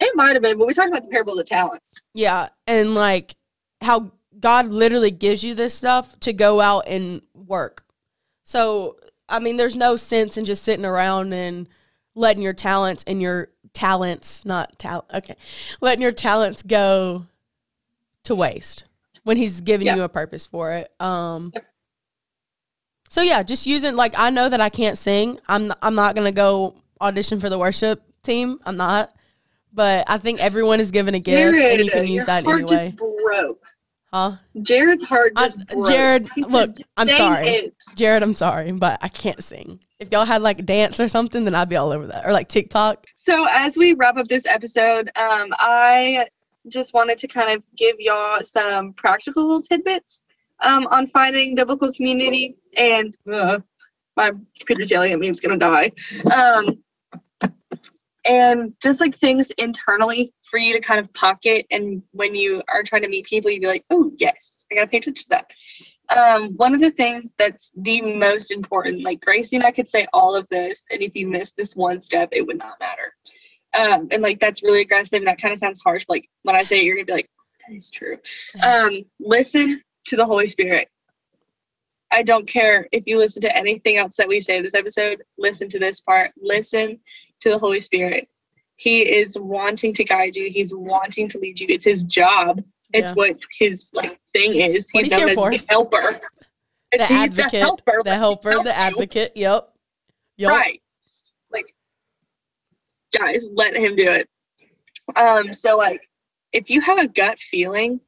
It 0.00 0.14
might 0.16 0.32
have 0.34 0.42
been, 0.42 0.58
but 0.58 0.66
we 0.66 0.74
talked 0.74 0.90
about 0.90 1.02
the 1.04 1.08
parable 1.08 1.32
of 1.32 1.38
the 1.38 1.44
talents. 1.44 2.00
Yeah, 2.14 2.48
and 2.66 2.94
like 2.94 3.36
how 3.80 4.12
God 4.40 4.68
literally 4.68 5.10
gives 5.12 5.42
you 5.44 5.54
this 5.54 5.72
stuff 5.74 6.18
to 6.20 6.32
go 6.32 6.60
out 6.60 6.84
and 6.88 7.22
work. 7.34 7.84
So, 8.42 8.96
I 9.28 9.38
mean, 9.38 9.56
there's 9.56 9.76
no 9.76 9.96
sense 9.96 10.36
in 10.36 10.44
just 10.44 10.64
sitting 10.64 10.84
around 10.84 11.32
and 11.32 11.68
letting 12.14 12.42
your 12.42 12.52
talents 12.52 13.04
and 13.06 13.22
your 13.22 13.48
talents, 13.72 14.44
not 14.44 14.78
talent, 14.78 15.06
okay, 15.14 15.36
letting 15.80 16.02
your 16.02 16.12
talents 16.12 16.62
go 16.62 17.26
to 18.24 18.34
waste 18.34 18.84
when 19.22 19.36
He's 19.36 19.60
giving 19.60 19.86
Yeah. 19.86 19.96
you 19.96 20.02
a 20.02 20.08
purpose 20.08 20.44
for 20.46 20.72
it. 20.72 20.90
Um, 21.00 21.52
so 23.08 23.22
yeah, 23.22 23.42
just 23.42 23.66
using 23.66 23.96
like 23.96 24.14
I 24.18 24.30
know 24.30 24.48
that 24.48 24.60
I 24.60 24.68
can't 24.68 24.98
sing. 24.98 25.38
I'm 25.48 25.72
I'm 25.82 25.94
not 25.94 26.14
gonna 26.16 26.32
go 26.32 26.74
audition 27.00 27.40
for 27.40 27.48
the 27.48 27.58
worship 27.58 28.02
team. 28.22 28.58
I'm 28.64 28.76
not. 28.76 29.12
But 29.72 30.04
I 30.08 30.18
think 30.18 30.40
everyone 30.40 30.78
is 30.80 30.90
given 30.92 31.14
a 31.14 31.18
gift, 31.18 31.56
and 31.56 31.84
you 31.84 31.90
can 31.90 32.06
use 32.06 32.24
that 32.26 32.44
heart 32.44 32.60
anyway. 32.62 32.70
just 32.70 32.96
broke. 32.96 33.60
Huh? 34.12 34.36
Jared's 34.62 35.02
heart 35.02 35.32
I- 35.34 35.48
broke. 35.74 35.88
Jared, 35.88 36.28
He 36.36 36.44
said, 36.44 36.52
look, 36.52 36.76
I'm 36.96 37.08
sorry. 37.10 37.48
it." 37.48 37.74
Jared, 37.96 38.22
I'm 38.22 38.34
sorry, 38.34 38.70
but 38.70 39.00
I 39.02 39.08
can't 39.08 39.42
sing. 39.42 39.80
If 39.98 40.12
y'all 40.12 40.24
had 40.24 40.42
like 40.42 40.64
dance 40.64 41.00
or 41.00 41.08
something, 41.08 41.44
then 41.44 41.56
I'd 41.56 41.68
be 41.68 41.74
all 41.74 41.90
over 41.90 42.06
that. 42.06 42.24
Or 42.24 42.32
like 42.32 42.48
TikTok. 42.48 43.06
So 43.16 43.46
as 43.50 43.76
we 43.76 43.94
wrap 43.94 44.16
up 44.16 44.28
this 44.28 44.46
episode, 44.46 45.10
um, 45.16 45.52
I 45.58 46.28
just 46.68 46.94
wanted 46.94 47.18
to 47.18 47.28
kind 47.28 47.50
of 47.50 47.64
give 47.76 47.96
y'all 47.98 48.38
some 48.42 48.92
practical 48.92 49.44
little 49.44 49.62
tidbits 49.62 50.22
um, 50.60 50.86
on 50.88 51.06
finding 51.06 51.54
biblical 51.54 51.92
community. 51.92 52.56
And 52.76 53.16
uh, 53.32 53.60
my 54.16 54.32
computer's 54.58 54.90
yelling 54.90 55.12
at 55.12 55.18
me; 55.18 55.28
it's 55.28 55.40
gonna 55.40 55.58
die. 55.58 55.92
Um, 56.32 56.78
and 58.26 58.72
just 58.82 59.00
like 59.00 59.14
things 59.14 59.50
internally 59.58 60.32
for 60.42 60.58
you 60.58 60.72
to 60.72 60.80
kind 60.80 61.00
of 61.00 61.12
pocket, 61.12 61.66
and 61.70 62.02
when 62.12 62.34
you 62.34 62.62
are 62.68 62.82
trying 62.82 63.02
to 63.02 63.08
meet 63.08 63.26
people, 63.26 63.50
you'd 63.50 63.62
be 63.62 63.66
like, 63.66 63.84
"Oh 63.90 64.12
yes, 64.18 64.64
I 64.70 64.76
gotta 64.76 64.86
pay 64.86 64.98
attention 64.98 65.24
to 65.24 65.28
that." 65.30 65.50
Um, 66.16 66.50
one 66.56 66.74
of 66.74 66.80
the 66.80 66.90
things 66.90 67.32
that's 67.38 67.70
the 67.76 68.02
most 68.02 68.50
important, 68.50 69.02
like 69.02 69.20
Gracie 69.20 69.56
and 69.56 69.64
I 69.64 69.72
could 69.72 69.88
say 69.88 70.06
all 70.12 70.34
of 70.34 70.46
this, 70.48 70.84
and 70.90 71.02
if 71.02 71.14
you 71.14 71.26
missed 71.26 71.56
this 71.56 71.74
one 71.74 72.00
step, 72.00 72.28
it 72.32 72.46
would 72.46 72.58
not 72.58 72.78
matter. 72.80 73.14
Um, 73.78 74.08
and 74.10 74.22
like 74.22 74.38
that's 74.40 74.62
really 74.62 74.80
aggressive, 74.82 75.18
and 75.18 75.26
that 75.28 75.40
kind 75.40 75.52
of 75.52 75.58
sounds 75.58 75.80
harsh. 75.82 76.04
But, 76.06 76.14
like 76.14 76.28
when 76.42 76.56
I 76.56 76.62
say 76.62 76.80
it, 76.80 76.84
you're 76.84 76.96
gonna 76.96 77.06
be 77.06 77.12
like, 77.12 77.28
"That 77.66 77.74
is 77.74 77.90
true." 77.90 78.18
Um, 78.62 79.04
listen 79.20 79.82
to 80.06 80.16
the 80.16 80.24
Holy 80.24 80.46
Spirit. 80.48 80.88
I 82.12 82.22
don't 82.22 82.46
care 82.46 82.86
if 82.92 83.06
you 83.06 83.18
listen 83.18 83.42
to 83.42 83.56
anything 83.56 83.96
else 83.96 84.16
that 84.16 84.28
we 84.28 84.38
say 84.38 84.60
this 84.62 84.74
episode, 84.74 85.22
listen 85.38 85.68
to 85.70 85.78
this 85.80 86.00
part. 86.00 86.30
Listen 86.40 87.00
to 87.40 87.50
the 87.50 87.58
Holy 87.58 87.80
Spirit. 87.80 88.28
He 88.76 89.02
is 89.02 89.36
wanting 89.38 89.92
to 89.94 90.04
guide 90.04 90.36
you. 90.36 90.48
He's 90.50 90.72
wanting 90.74 91.28
to 91.30 91.38
lead 91.38 91.58
you. 91.60 91.66
It's 91.70 91.84
his 91.84 92.04
job. 92.04 92.60
It's 92.92 93.10
Yeah. 93.10 93.14
what 93.14 93.36
his 93.58 93.90
like 93.94 94.20
thing 94.32 94.54
is. 94.54 94.90
He's 94.90 94.90
he's 94.90 95.10
known 95.10 95.28
as 95.30 95.34
for. 95.34 95.50
the 95.50 95.64
helper. 95.68 96.20
The 96.92 97.00
It's, 97.00 97.10
advocate, 97.10 97.50
the 97.52 97.58
helper. 97.58 98.02
the 98.04 98.14
helper, 98.16 98.50
help 98.52 98.64
the 98.64 98.70
you. 98.70 98.76
advocate. 98.76 99.32
Yep. 99.36 99.72
Yep. 100.36 100.50
Right. 100.50 100.82
Guys, 103.16 103.48
let 103.54 103.76
him 103.76 103.96
do 103.96 104.10
it. 104.10 104.28
Um, 105.16 105.54
so 105.54 105.76
like 105.76 106.08
if 106.52 106.70
you 106.70 106.80
have 106.80 106.98
a 106.98 107.08
gut 107.08 107.38
feeling, 107.38 108.00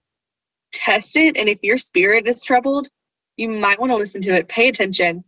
test 0.73 1.17
it. 1.17 1.37
And 1.37 1.49
if 1.49 1.63
your 1.63 1.79
spirit 1.79 2.27
is 2.27 2.45
troubled, 2.45 2.89
you 3.37 3.49
might 3.49 3.79
want 3.79 3.91
to 3.91 3.97
listen 3.97 4.23
to 4.23 4.31
it. 4.31 4.49
Pay 4.49 4.69
attention. 4.69 5.25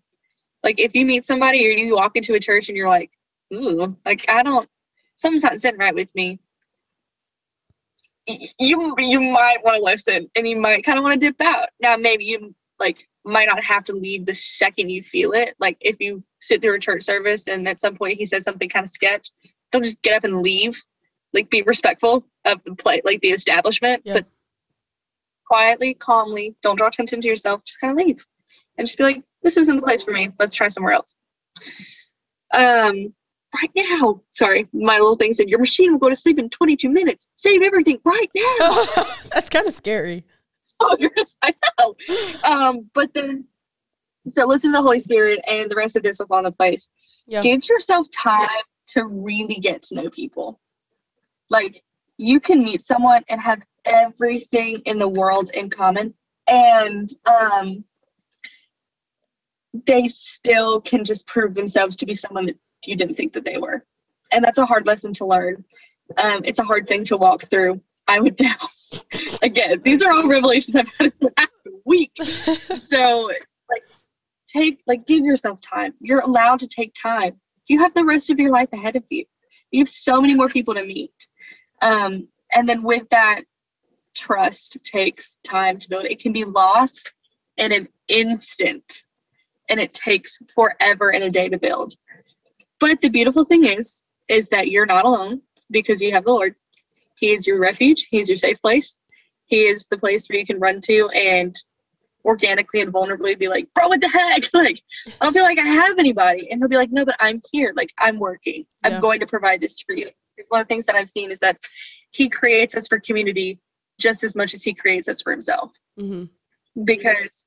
Like 0.62 0.80
if 0.80 0.94
you 0.94 1.06
meet 1.06 1.24
somebody 1.24 1.66
or 1.66 1.70
you 1.70 1.96
walk 1.96 2.16
into 2.16 2.34
a 2.34 2.40
church 2.40 2.68
and 2.68 2.76
you're 2.76 2.88
like, 2.88 3.12
ooh, 3.52 3.96
like 4.04 4.28
I 4.28 4.42
don't 4.42 4.68
something's 5.16 5.44
not 5.44 5.60
sitting 5.60 5.78
right 5.78 5.94
with 5.94 6.14
me. 6.14 6.40
You 8.26 8.94
you 8.98 9.20
might 9.20 9.64
want 9.64 9.76
to 9.76 9.82
listen 9.82 10.30
and 10.36 10.48
you 10.48 10.58
might 10.58 10.84
kind 10.84 10.98
of 10.98 11.02
want 11.02 11.20
to 11.20 11.26
dip 11.26 11.40
out. 11.40 11.68
Now 11.80 11.96
maybe 11.96 12.24
you 12.24 12.54
like 12.78 13.08
might 13.24 13.48
not 13.48 13.62
have 13.64 13.84
to 13.84 13.92
leave 13.92 14.26
the 14.26 14.34
second 14.34 14.90
you 14.90 15.02
feel 15.02 15.32
it. 15.32 15.54
Like 15.58 15.76
if 15.80 16.00
you 16.00 16.22
sit 16.40 16.62
through 16.62 16.76
a 16.76 16.80
church 16.80 17.02
service 17.02 17.48
and 17.48 17.66
at 17.68 17.80
some 17.80 17.96
point 17.96 18.18
he 18.18 18.24
says 18.24 18.44
something 18.44 18.68
kind 18.68 18.84
of 18.84 18.90
sketch, 18.90 19.30
don't 19.72 19.84
just 19.84 20.00
get 20.02 20.16
up 20.16 20.24
and 20.24 20.42
leave. 20.42 20.80
Like 21.34 21.50
be 21.50 21.62
respectful 21.62 22.24
of 22.46 22.62
the 22.64 22.74
play, 22.74 23.02
like 23.04 23.20
the 23.20 23.28
establishment, 23.28 24.02
Yeah. 24.04 24.14
but 24.14 24.26
quietly, 25.46 25.94
calmly, 25.94 26.54
don't 26.62 26.76
draw 26.76 26.88
attention 26.88 27.20
to 27.20 27.28
yourself. 27.28 27.64
Just 27.64 27.80
kind 27.80 27.92
of 27.98 28.06
leave 28.06 28.24
and 28.78 28.86
just 28.86 28.96
be 28.98 29.04
like, 29.04 29.22
"This 29.42 29.56
isn't 29.58 29.76
the 29.76 29.82
place 29.82 30.02
for 30.02 30.12
me. 30.12 30.30
Let's 30.38 30.56
try 30.56 30.68
somewhere 30.68 30.94
else." 30.94 31.14
Um, 32.54 33.14
right 33.54 33.70
now. 33.76 34.22
Sorry, 34.36 34.68
my 34.72 34.94
little 34.98 35.16
thing 35.16 35.32
said 35.34 35.48
your 35.48 35.58
machine 35.58 35.92
will 35.92 35.98
go 35.98 36.08
to 36.08 36.16
sleep 36.16 36.38
in 36.38 36.48
22 36.48 36.88
minutes. 36.88 37.28
Save 37.36 37.62
everything 37.62 37.98
right 38.04 38.30
now. 38.34 38.84
That's 39.34 39.50
kind 39.50 39.66
of 39.66 39.74
scary. 39.74 40.24
Progress, 40.80 41.34
I 41.42 41.54
know. 41.78 41.94
Um, 42.44 42.90
but 42.94 43.12
then, 43.14 43.44
so 44.28 44.46
listen 44.46 44.70
to 44.72 44.78
the 44.78 44.82
Holy 44.82 44.98
Spirit, 44.98 45.40
and 45.46 45.70
the 45.70 45.76
rest 45.76 45.96
of 45.96 46.02
this 46.02 46.18
will 46.20 46.26
fall 46.26 46.38
into 46.38 46.52
place. 46.52 46.90
Yeah. 47.26 47.40
Give 47.42 47.60
yourself 47.68 48.06
time 48.16 48.48
to 48.88 49.04
really 49.06 49.56
get 49.56 49.82
to 49.82 49.94
know 49.94 50.10
people. 50.10 50.60
Like 51.50 51.82
you 52.16 52.40
can 52.40 52.62
meet 52.62 52.84
someone 52.84 53.22
and 53.28 53.40
have 53.40 53.62
everything 53.84 54.80
in 54.84 54.98
the 54.98 55.08
world 55.08 55.50
in 55.54 55.70
common, 55.70 56.14
and 56.48 57.08
um, 57.26 57.84
they 59.86 60.06
still 60.08 60.80
can 60.80 61.04
just 61.04 61.26
prove 61.26 61.54
themselves 61.54 61.96
to 61.96 62.06
be 62.06 62.14
someone 62.14 62.46
that 62.46 62.58
you 62.86 62.96
didn't 62.96 63.14
think 63.14 63.32
that 63.32 63.44
they 63.44 63.58
were. 63.58 63.84
And 64.32 64.44
that's 64.44 64.58
a 64.58 64.66
hard 64.66 64.86
lesson 64.86 65.12
to 65.14 65.26
learn. 65.26 65.64
Um, 66.16 66.42
it's 66.44 66.58
a 66.58 66.64
hard 66.64 66.86
thing 66.86 67.04
to 67.04 67.16
walk 67.16 67.42
through. 67.42 67.80
I 68.06 68.20
would 68.20 68.38
now. 68.40 68.56
Again, 69.42 69.82
these 69.84 70.02
are 70.02 70.12
all 70.12 70.26
revelations 70.28 70.76
I've 70.76 70.90
had 70.96 71.06
in 71.06 71.12
the 71.20 71.32
last 71.36 71.62
week. 71.84 72.12
So, 72.78 73.30
like, 73.68 73.82
take, 74.46 74.80
like, 74.86 75.06
give 75.06 75.24
yourself 75.24 75.60
time. 75.60 75.92
You're 76.00 76.20
allowed 76.20 76.60
to 76.60 76.66
take 76.66 76.94
time. 76.94 77.38
You 77.68 77.78
have 77.80 77.94
the 77.94 78.04
rest 78.04 78.30
of 78.30 78.38
your 78.38 78.50
life 78.50 78.68
ahead 78.72 78.96
of 78.96 79.04
you. 79.10 79.24
You 79.70 79.80
have 79.80 79.88
so 79.88 80.20
many 80.20 80.34
more 80.34 80.48
people 80.48 80.74
to 80.74 80.84
meet. 80.84 81.28
Um, 81.82 82.28
and 82.52 82.68
then 82.68 82.82
with 82.82 83.08
that, 83.10 83.42
trust 84.14 84.78
takes 84.82 85.38
time 85.44 85.78
to 85.78 85.88
build. 85.88 86.04
It 86.06 86.20
can 86.20 86.32
be 86.32 86.44
lost 86.44 87.12
in 87.56 87.72
an 87.72 87.88
instant, 88.08 89.04
and 89.68 89.78
it 89.78 89.92
takes 89.92 90.38
forever 90.54 91.12
and 91.12 91.24
a 91.24 91.30
day 91.30 91.48
to 91.48 91.58
build. 91.58 91.94
But 92.80 93.00
the 93.00 93.08
beautiful 93.08 93.44
thing 93.44 93.64
is, 93.64 94.00
is 94.28 94.48
that 94.48 94.70
you're 94.70 94.86
not 94.86 95.04
alone 95.04 95.42
because 95.70 96.00
you 96.00 96.12
have 96.12 96.24
the 96.24 96.32
Lord. 96.32 96.54
He 97.16 97.32
is 97.32 97.46
your 97.46 97.60
refuge. 97.60 98.08
He 98.10 98.20
is 98.20 98.28
your 98.28 98.36
safe 98.36 98.60
place. 98.62 98.98
He 99.46 99.62
is 99.62 99.86
the 99.86 99.98
place 99.98 100.28
where 100.28 100.38
you 100.38 100.46
can 100.46 100.60
run 100.60 100.80
to 100.82 101.08
and 101.08 101.56
organically 102.24 102.80
and 102.80 102.92
vulnerably 102.92 103.38
be 103.38 103.48
like, 103.48 103.72
bro, 103.74 103.88
what 103.88 104.00
the 104.00 104.08
heck? 104.08 104.42
Like, 104.54 104.82
I 105.20 105.24
don't 105.24 105.32
feel 105.32 105.44
like 105.44 105.58
I 105.58 105.66
have 105.66 105.98
anybody. 105.98 106.50
And 106.50 106.60
he'll 106.60 106.68
be 106.68 106.76
like, 106.76 106.90
no, 106.90 107.04
but 107.04 107.16
I'm 107.20 107.40
here. 107.52 107.72
Like, 107.76 107.92
I'm 107.98 108.18
working. 108.18 108.66
I'm 108.84 108.98
going 109.00 109.20
to 109.20 109.26
provide 109.26 109.60
this 109.60 109.80
for 109.80 109.94
you. 109.94 110.10
Because 110.36 110.48
one 110.50 110.60
of 110.60 110.66
the 110.68 110.72
things 110.74 110.86
that 110.86 110.94
I've 110.96 111.08
seen 111.08 111.30
is 111.30 111.38
that 111.40 111.58
he 112.10 112.28
creates 112.28 112.74
us 112.76 112.86
for 112.88 112.98
community 113.00 113.58
just 114.00 114.22
as 114.24 114.34
much 114.34 114.54
as 114.54 114.62
he 114.62 114.72
creates 114.74 115.08
us 115.08 115.22
for 115.22 115.30
himself. 115.32 115.74
hmm 115.98 116.24
Because 116.84 117.44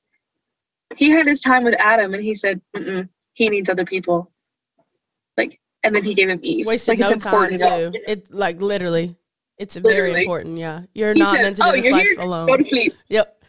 he 0.97 1.09
had 1.09 1.25
his 1.27 1.39
time 1.41 1.63
with 1.63 1.75
Adam 1.79 2.13
and 2.13 2.23
he 2.23 2.33
said, 2.33 2.61
Mm-mm, 2.75 3.07
he 3.33 3.49
needs 3.49 3.69
other 3.69 3.85
people. 3.85 4.31
Like, 5.37 5.59
and 5.83 5.95
then 5.95 6.03
he 6.03 6.13
gave 6.13 6.29
him 6.29 6.39
Eve. 6.41 6.65
Wasted 6.67 6.99
like, 6.99 7.09
no 7.11 7.17
time 7.17 7.57
to- 7.57 7.91
too. 7.91 7.99
It 8.07 8.33
like 8.33 8.61
literally, 8.61 9.15
it's 9.57 9.75
very 9.77 10.13
important. 10.19 10.57
Yeah, 10.57 10.81
you're 10.93 11.13
He 11.13 11.19
not 11.19 11.35
said, 11.35 11.41
meant 11.43 11.57
to 11.57 11.67
"Oh, 11.67 11.71
this 11.71 11.89
life 11.91 12.03
here? 12.07 12.15
alone. 12.19 12.47
Go 12.47 12.57
to 12.57 12.63
sleep. 12.63 12.95
Yep. 13.09 13.40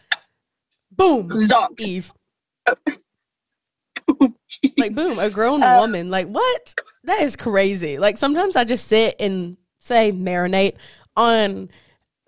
Boom. 0.95 1.29
Zonk. 1.29 1.79
Eve. 1.79 2.13
Like 4.77 4.95
boom, 4.95 5.19
a 5.19 5.29
grown 5.29 5.61
Uh, 5.63 5.77
woman. 5.79 6.09
Like 6.09 6.27
what? 6.27 6.73
That 7.05 7.21
is 7.21 7.35
crazy. 7.35 7.97
Like 7.97 8.17
sometimes 8.17 8.55
I 8.55 8.63
just 8.63 8.87
sit 8.87 9.15
and 9.19 9.57
say 9.79 10.11
marinate 10.11 10.75
on 11.17 11.69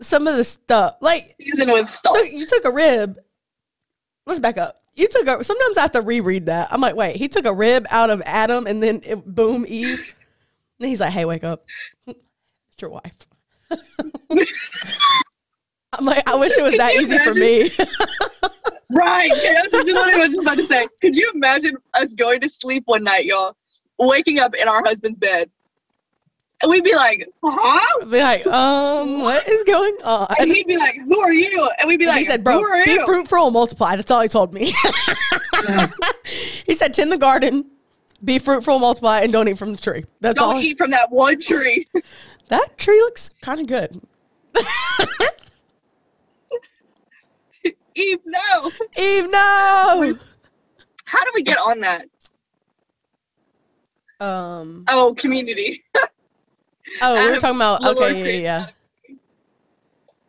some 0.02 0.28
of 0.28 0.36
the 0.36 0.44
stuff. 0.44 0.96
Like 1.02 1.36
Season 1.40 1.72
with 1.72 1.90
salt. 1.90 2.18
took, 2.18 2.32
you 2.32 2.46
took 2.46 2.66
a 2.66 2.72
rib. 2.72 3.18
Let's 4.26 4.40
back 4.42 4.58
up. 4.58 4.82
You 4.96 5.08
took 5.08 5.28
a. 5.28 5.44
Sometimes 5.44 5.78
I 5.78 5.82
have 5.82 5.92
to 5.92 6.02
reread 6.02 6.48
that. 6.48 6.74
I'm 6.74 6.82
like, 6.82 6.96
wait, 6.96 7.16
he 7.16 7.28
took 7.28 7.46
a 7.46 7.54
rib 7.54 7.86
out 7.90 8.10
of 8.10 8.22
Adam 8.26 8.68
and 8.68 8.82
then 8.84 9.02
it, 9.06 9.24
boom, 9.26 9.66
Eve. 9.68 10.14
And 10.80 10.90
he's 10.90 11.00
like, 11.00 11.14
hey, 11.14 11.26
wake 11.26 11.44
up. 11.44 11.66
It's 12.08 12.82
your 12.82 12.90
wife. 12.92 13.14
I'm 15.94 16.06
like, 16.06 16.28
I 16.28 16.36
wish 16.36 16.58
it 16.58 16.64
was 16.64 16.76
that 16.78 16.94
easy 16.96 17.18
for 17.20 17.34
me. 17.34 17.70
Right. 18.92 19.32
Yeah, 19.44 19.54
that's 19.54 19.72
just 19.72 19.94
what 19.94 20.14
I 20.14 20.18
was 20.18 20.28
just 20.30 20.42
about 20.42 20.58
to 20.58 20.64
say. 20.66 20.88
Could 21.02 21.16
you 21.16 21.32
imagine 21.34 21.76
us 21.94 22.14
going 22.14 22.40
to 22.42 22.50
sleep 22.50 22.84
one 22.86 23.04
night, 23.04 23.26
y'all, 23.26 23.56
waking 23.98 24.40
up 24.40 24.54
in 24.56 24.68
our 24.68 24.84
husband's 24.84 25.18
bed, 25.18 25.50
and 26.62 26.70
we'd 26.72 26.84
be 26.84 26.96
like, 26.96 27.28
huh? 27.44 28.06
Be 28.06 28.22
like, 28.22 28.46
um, 28.48 29.22
what 29.22 29.48
is 29.48 29.64
going 29.66 29.98
on? 30.04 30.28
And 30.40 30.52
he'd 30.52 30.68
be 30.68 30.78
like, 30.78 30.96
who 30.96 31.20
are 31.20 31.34
you? 31.34 31.70
And 31.80 31.88
we'd 31.88 31.98
be 31.98 32.06
And 32.06 32.12
like, 32.14 32.20
he 32.20 32.26
said, 32.26 32.44
bro, 32.44 32.62
be 32.86 32.92
you? 32.92 33.06
fruitful 33.06 33.46
and 33.46 33.54
multiply. 33.54 33.96
That's 33.96 34.10
all 34.12 34.22
he 34.22 34.28
told 34.28 34.54
me. 34.54 34.72
he 36.66 36.74
said, 36.76 36.94
tend 36.94 37.12
the 37.12 37.18
garden, 37.18 37.70
be 38.24 38.40
fruitful, 38.40 38.80
multiply, 38.80 39.20
and 39.22 39.34
don't 39.34 39.48
eat 39.50 39.58
from 39.58 39.72
the 39.72 39.78
tree. 39.82 40.06
That's 40.22 40.40
Don't 40.40 40.56
all. 40.56 40.62
eat 40.62 40.78
from 40.78 40.92
that 40.92 41.12
one 41.12 41.40
tree. 41.40 41.88
That 42.50 42.78
tree 42.78 43.00
looks 43.00 43.30
kind 43.42 43.60
of 43.60 43.66
good. 43.66 44.00
Eve, 47.96 48.20
no. 48.26 48.72
Eve, 48.98 49.30
no. 49.30 50.18
How 51.06 51.24
do 51.24 51.32
we 51.34 51.44
get 51.44 51.58
on 51.58 51.82
that? 51.82 52.06
Um. 54.20 54.86
Oh, 54.88 55.14
community. 55.18 55.84
Oh, 57.02 57.16
we 57.16 57.36
are 57.36 57.40
talking 57.40 57.56
about. 57.56 57.84
Okay, 57.84 58.44
yeah, 58.44 58.68
yeah. 58.68 59.16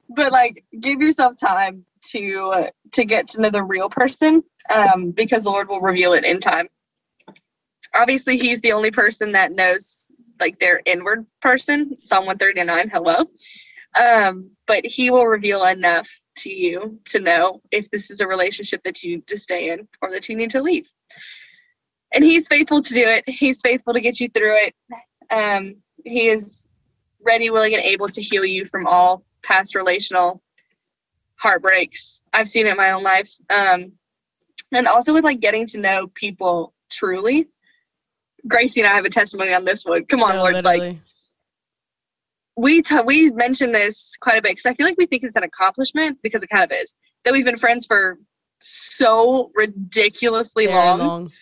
but 0.09 0.33
like 0.33 0.65
give 0.81 1.01
yourself 1.01 1.39
time 1.39 1.85
to 2.03 2.71
to 2.93 3.05
get 3.05 3.29
to 3.29 3.41
know 3.41 3.51
the 3.51 3.63
real 3.63 3.89
person 3.89 4.43
um 4.71 5.11
because 5.11 5.45
the 5.45 5.51
lord 5.51 5.69
will 5.69 5.81
reveal 5.81 6.13
it 6.13 6.25
in 6.25 6.41
time 6.41 6.69
obviously 7.95 8.37
he's 8.37 8.61
the 8.61 8.73
only 8.73 8.91
person 8.91 9.33
that 9.33 9.53
knows 9.53 10.11
like 10.39 10.59
their 10.59 10.81
inward 10.87 11.27
person 11.41 11.97
psalm 12.05 12.27
139 12.27 12.89
hello 12.91 13.27
um 14.01 14.51
but 14.67 14.85
he 14.85 15.11
will 15.11 15.27
reveal 15.27 15.65
enough 15.65 16.09
to 16.37 16.51
you 16.51 16.99
to 17.05 17.21
know 17.21 17.61
if 17.71 17.91
this 17.91 18.11
is 18.11 18.21
a 18.21 18.27
relationship 18.27 18.83
that 18.85 19.03
you 19.03 19.17
need 19.17 19.27
to 19.27 19.39
stay 19.39 19.71
in 19.71 19.87
or 20.03 20.11
that 20.11 20.29
you 20.29 20.37
need 20.37 20.51
to 20.51 20.63
leave 20.63 20.91
and 22.13 22.23
he's 22.25 22.49
faithful 22.49 22.81
to 22.81 22.95
do 22.95 23.05
it 23.05 23.29
he's 23.29 23.61
faithful 23.61 23.93
to 23.93 24.01
get 24.01 24.21
you 24.21 24.29
through 24.29 24.55
it 24.57 24.75
um 25.31 25.77
he 26.05 26.29
is 26.29 26.69
ready 27.27 27.51
willing 27.51 27.75
and 27.75 27.83
able 27.83 28.09
to 28.09 28.21
heal 28.21 28.45
you 28.45 28.65
from 28.65 28.87
all 28.87 29.25
past 29.43 29.75
relational 29.75 30.43
heartbreaks. 31.37 32.23
I've 32.33 32.49
seen 32.49 32.67
it 32.67 32.71
in 32.71 32.77
my 32.77 32.93
own 32.93 33.03
life. 33.03 33.33
Um, 33.51 33.93
and 34.73 34.87
also 34.89 35.13
with 35.13 35.25
like 35.25 35.41
getting 35.41 35.67
to 35.69 35.79
know 35.79 36.09
people 36.09 36.75
truly. 36.91 37.49
Gracie 38.49 38.81
and 38.81 38.89
I 38.89 38.95
have 38.95 39.05
a 39.05 39.11
testimony 39.11 39.55
on 39.55 39.65
this 39.65 39.85
one. 39.85 40.05
Come 40.07 40.23
on, 40.23 40.37
No, 40.37 40.43
Lord. 40.43 40.55
Like 40.55 40.65
literally. 40.65 41.01
We 42.57 42.83
t- 42.83 43.01
we 43.05 43.31
mentioned 43.31 43.75
this 43.75 44.17
quite 44.21 44.39
a 44.39 44.43
bit 44.43 44.53
because 44.53 44.67
I 44.67 44.75
feel 44.75 44.87
like 44.87 44.97
we 44.99 45.07
think 45.07 45.23
it's 45.23 45.37
an 45.37 45.43
accomplishment 45.43 46.19
because 46.23 46.43
it 46.43 46.49
kind 46.49 46.65
of 46.65 46.73
is 46.73 46.95
that 47.25 47.33
we've 47.33 47.45
been 47.45 47.59
friends 47.59 47.87
for 47.87 48.19
so 48.61 49.51
ridiculously 49.55 50.67
long. 50.67 50.99
long. 50.99 51.33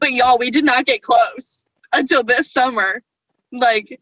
But 0.00 0.12
y'all, 0.12 0.38
we 0.38 0.50
did 0.50 0.64
not 0.64 0.86
get 0.86 1.02
close 1.02 1.66
until 1.92 2.24
this 2.24 2.52
summer. 2.52 3.02
Like 3.52 4.00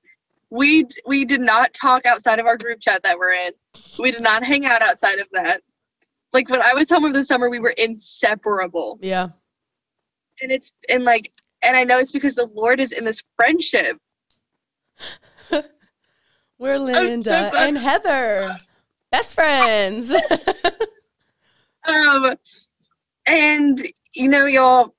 we 0.49 0.87
we 1.07 1.25
did 1.25 1.41
not 1.41 1.75
talk 1.75 2.07
outside 2.07 2.39
of 2.39 2.47
our 2.47 2.57
group 2.57 2.81
chat 2.81 3.03
that 3.03 3.19
we're 3.19 3.33
in. 3.33 3.53
We 3.99 4.11
did 4.11 4.23
not 4.23 4.43
hang 4.43 4.65
out 4.65 4.83
outside 4.83 5.19
of 5.19 5.29
that. 5.33 5.63
Like 6.33 6.49
when 6.49 6.63
I 6.63 6.73
was 6.73 6.89
home 6.89 7.05
over 7.05 7.13
the 7.13 7.25
summer, 7.25 7.51
we 7.51 7.61
were 7.61 7.75
inseparable. 7.77 8.99
Yeah. 9.03 9.29
And 10.41 10.51
it's 10.51 10.73
and 10.89 11.05
like 11.05 11.33
and 11.63 11.77
I 11.77 11.85
know 11.85 11.99
it's 11.99 12.13
because 12.13 12.35
the 12.35 12.47
Lord 12.47 12.81
is 12.81 12.93
in 12.93 13.05
this 13.05 13.23
friendship. 13.37 13.99
We're 16.59 16.79
Linda 16.79 17.51
glad- 17.51 17.69
and 17.69 17.79
Heather. 17.79 18.57
Best 19.11 19.35
friends. 19.35 20.13
Um 21.89 22.35
and 23.27 23.93
you 24.15 24.27
know, 24.29 24.47
y'all 24.47 24.93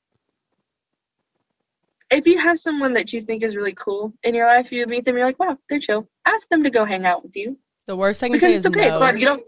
if 2.10 2.26
you 2.26 2.38
have 2.40 2.58
someone 2.58 2.94
that 2.94 3.12
you 3.12 3.20
think 3.20 3.44
is 3.44 3.58
really 3.58 3.74
cool 3.74 4.14
in 4.24 4.34
your 4.34 4.46
life, 4.46 4.72
you 4.72 4.86
meet 4.86 5.04
them, 5.04 5.18
you're 5.18 5.26
like, 5.26 5.38
wow, 5.40 5.58
they're 5.70 5.80
chill. 5.80 6.08
Ask 6.26 6.48
them 6.48 6.64
to 6.64 6.70
go 6.70 6.86
hang 6.86 7.06
out 7.06 7.24
with 7.24 7.36
you. 7.36 7.58
the 7.88 7.96
worst 7.98 8.22
thing 8.22 8.32
Because 8.32 8.54
it's 8.54 8.66
okay. 8.66 8.84
no. 8.84 8.88
It's 8.92 9.00
fine. 9.00 9.18
You 9.18 9.26
don't 9.26 9.44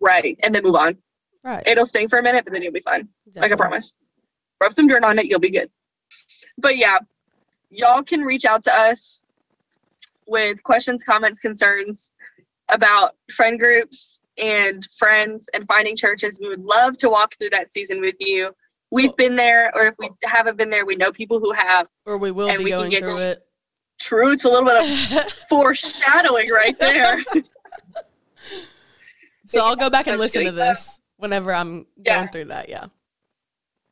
right, 0.00 0.38
and 0.42 0.54
then 0.54 0.62
move 0.62 0.74
on. 0.74 0.98
Right. 1.42 1.62
It'll 1.66 1.86
sting 1.86 2.08
for 2.08 2.18
a 2.18 2.22
minute, 2.22 2.44
but 2.44 2.52
then 2.52 2.62
you'll 2.62 2.72
be 2.72 2.80
fine. 2.82 3.08
Like 3.34 3.52
I 3.52 3.56
promise. 3.56 3.94
Rub 4.60 4.72
some 4.74 4.88
dirt 4.88 5.04
on 5.04 5.18
it, 5.18 5.24
you'll 5.26 5.40
be 5.40 5.50
good. 5.50 5.70
But 6.58 6.76
yeah, 6.76 6.98
y'all 7.70 8.02
can 8.02 8.20
reach 8.20 8.44
out 8.44 8.62
to 8.64 8.74
us 8.74 9.22
with 10.28 10.62
questions, 10.62 11.02
comments, 11.02 11.40
concerns 11.40 12.12
about 12.70 13.16
friend 13.32 13.58
groups 13.58 14.20
and 14.36 14.84
friends 14.98 15.48
and 15.54 15.66
finding 15.66 15.96
churches. 15.96 16.38
We 16.40 16.48
would 16.48 16.64
love 16.64 16.96
to 16.98 17.08
walk 17.08 17.34
through 17.38 17.50
that 17.50 17.70
season 17.70 18.00
with 18.00 18.14
you. 18.20 18.54
We've 18.90 19.14
been 19.16 19.36
there, 19.36 19.70
or 19.74 19.86
if 19.86 19.96
we 19.98 20.10
haven't 20.24 20.56
been 20.56 20.70
there, 20.70 20.86
we 20.86 20.96
know 20.96 21.12
people 21.12 21.40
who 21.40 21.52
have. 21.52 21.88
Or 22.06 22.16
we 22.18 22.30
will 22.30 22.48
And 22.48 22.58
be 22.58 22.64
we 22.64 22.70
can 22.70 22.78
going 22.80 22.90
get 22.90 23.04
through 23.04 23.18
it. 23.18 23.44
True, 23.98 24.32
it's 24.32 24.44
a 24.44 24.48
little 24.48 24.64
bit 24.64 24.76
of 25.26 25.32
foreshadowing 25.50 26.50
right 26.50 26.78
there. 26.78 27.22
so 29.46 29.64
I'll 29.64 29.76
go 29.76 29.90
back 29.90 30.06
and 30.06 30.14
I'm 30.14 30.20
listen 30.20 30.44
to 30.44 30.52
this 30.52 31.00
whenever 31.16 31.52
I'm 31.52 31.86
Yeah. 32.04 32.16
going 32.16 32.28
through 32.28 32.44
that. 32.46 32.68
Yeah. 32.68 32.86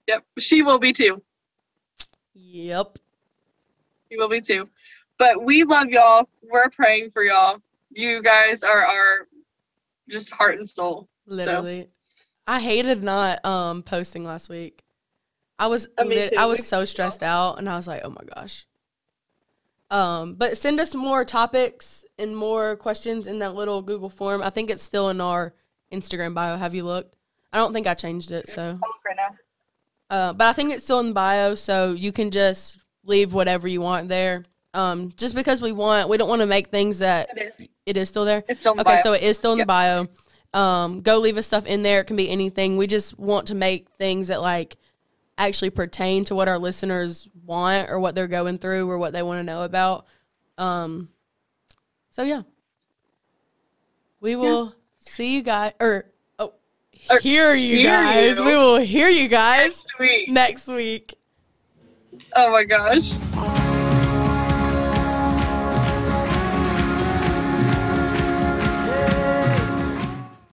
yep, 0.07 0.25
she 0.39 0.63
will 0.63 0.79
be 0.79 0.93
too. 0.93 1.21
Yep. 2.35 2.99
She 4.11 4.17
will 4.17 4.29
be 4.29 4.41
too. 4.41 4.69
But 5.19 5.45
we 5.45 5.65
love 5.65 5.89
y'all. 5.89 6.29
We're 6.43 6.71
praying 6.71 7.11
for 7.11 7.23
y'all. 7.23 7.59
You 7.91 8.23
guys 8.23 8.63
are 8.63 8.85
our 8.85 9.29
just 10.09 10.31
heart 10.31 10.59
and 10.59 10.69
soul. 10.69 11.09
Literally. 11.27 11.89
I 12.47 12.61
hated 12.61 13.03
not 13.03 13.45
um 13.45 13.83
posting 13.83 14.25
last 14.25 14.49
week. 14.49 14.83
I 15.59 15.69
was 15.69 15.89
Uh, 15.99 16.05
lit- 16.05 16.37
I 16.37 16.47
was 16.47 16.67
so 16.67 16.85
stressed 16.85 17.23
out 17.23 17.59
and 17.59 17.69
I 17.69 17.77
was 17.77 17.89
like, 17.89 18.03
"Oh 18.05 18.11
my 18.11 18.23
gosh." 18.35 18.67
Um, 19.91 20.35
but 20.35 20.59
send 20.59 20.81
us 20.81 20.95
more 20.95 21.25
topics 21.25 22.05
and 22.19 22.37
more 22.37 22.77
questions 22.77 23.27
in 23.27 23.39
that 23.39 23.55
little 23.55 23.83
Google 23.83 24.11
form. 24.11 24.43
I 24.43 24.51
think 24.51 24.69
it's 24.69 24.83
still 24.83 25.09
in 25.09 25.21
our 25.21 25.55
Instagram 25.93 26.35
bio. 26.35 26.57
Have 26.57 26.75
you 26.75 26.85
looked? 26.85 27.17
I 27.53 27.59
don't 27.59 27.73
think 27.73 27.87
I 27.87 27.95
changed 27.95 28.33
it, 28.33 28.49
so 28.49 28.79
uh, 30.11 30.33
but 30.33 30.47
I 30.47 30.53
think 30.53 30.73
it's 30.73 30.85
still 30.85 31.01
in 31.01 31.09
the 31.09 31.15
bio, 31.15 31.55
so 31.55 31.93
you 31.93 32.13
can 32.13 32.31
just 32.31 32.79
leave 33.05 33.33
whatever 33.33 33.67
you 33.67 33.81
want 33.81 34.09
there. 34.09 34.45
Um, 34.77 35.11
just 35.17 35.35
because 35.35 35.63
we 35.63 35.73
want, 35.73 36.09
we 36.11 36.19
don't 36.19 36.29
want 36.29 36.41
to 36.41 36.47
make 36.47 36.69
things 36.69 36.99
that 36.99 37.31
It 37.37 37.43
is. 37.59 37.69
it 37.87 37.97
is 37.97 38.09
still 38.09 38.25
there. 38.27 38.45
It's 38.47 38.61
still 38.61 38.73
in 38.73 38.77
the 38.79 38.83
Okay, 38.83 38.97
bio. 38.97 39.03
so 39.03 39.13
it 39.15 39.23
is 39.23 39.37
still 39.39 39.53
in 39.53 39.59
Yep. 39.59 39.67
the 39.67 39.67
bio. 39.67 40.07
Um, 40.53 41.01
go 41.01 41.19
leave 41.19 41.37
us 41.39 41.47
stuff 41.47 41.65
in 41.67 41.83
there. 41.83 42.01
It 42.01 42.05
can 42.07 42.17
be 42.17 42.29
anything. 42.29 42.77
We 42.77 42.87
just 42.87 43.19
want 43.19 43.47
to 43.49 43.55
make 43.55 43.89
things 43.99 44.29
that 44.29 44.43
like 44.43 44.77
actually 45.39 45.71
pertain 45.71 46.25
to 46.27 46.35
what 46.35 46.47
our 46.49 46.59
listeners 46.59 47.27
want 47.45 47.91
or 47.91 47.99
what 48.01 48.15
they're 48.15 48.29
going 48.29 48.59
through 48.59 48.89
or 48.91 48.99
what 48.99 49.13
they 49.15 49.23
want 49.23 49.39
to 49.39 49.45
know 49.45 49.63
about. 49.65 50.07
Um, 50.59 51.09
so 52.11 52.23
yeah, 52.23 52.43
we 54.21 54.37
will 54.37 54.75
see 54.99 55.35
you 55.35 55.43
guys 55.43 55.73
or 55.81 56.07
oh, 56.39 56.53
Or 57.11 57.19
hear 57.19 57.55
you 57.55 57.79
hear 57.79 57.91
guys. 57.91 58.39
you. 58.39 58.45
We 58.45 58.57
will 58.57 58.79
hear 58.79 59.09
you 59.09 59.29
guys 59.29 59.87
Sweet. 59.97 60.29
next 60.31 60.67
week. 60.69 61.15
Oh 62.35 62.51
my 62.51 62.65
gosh. 62.65 63.13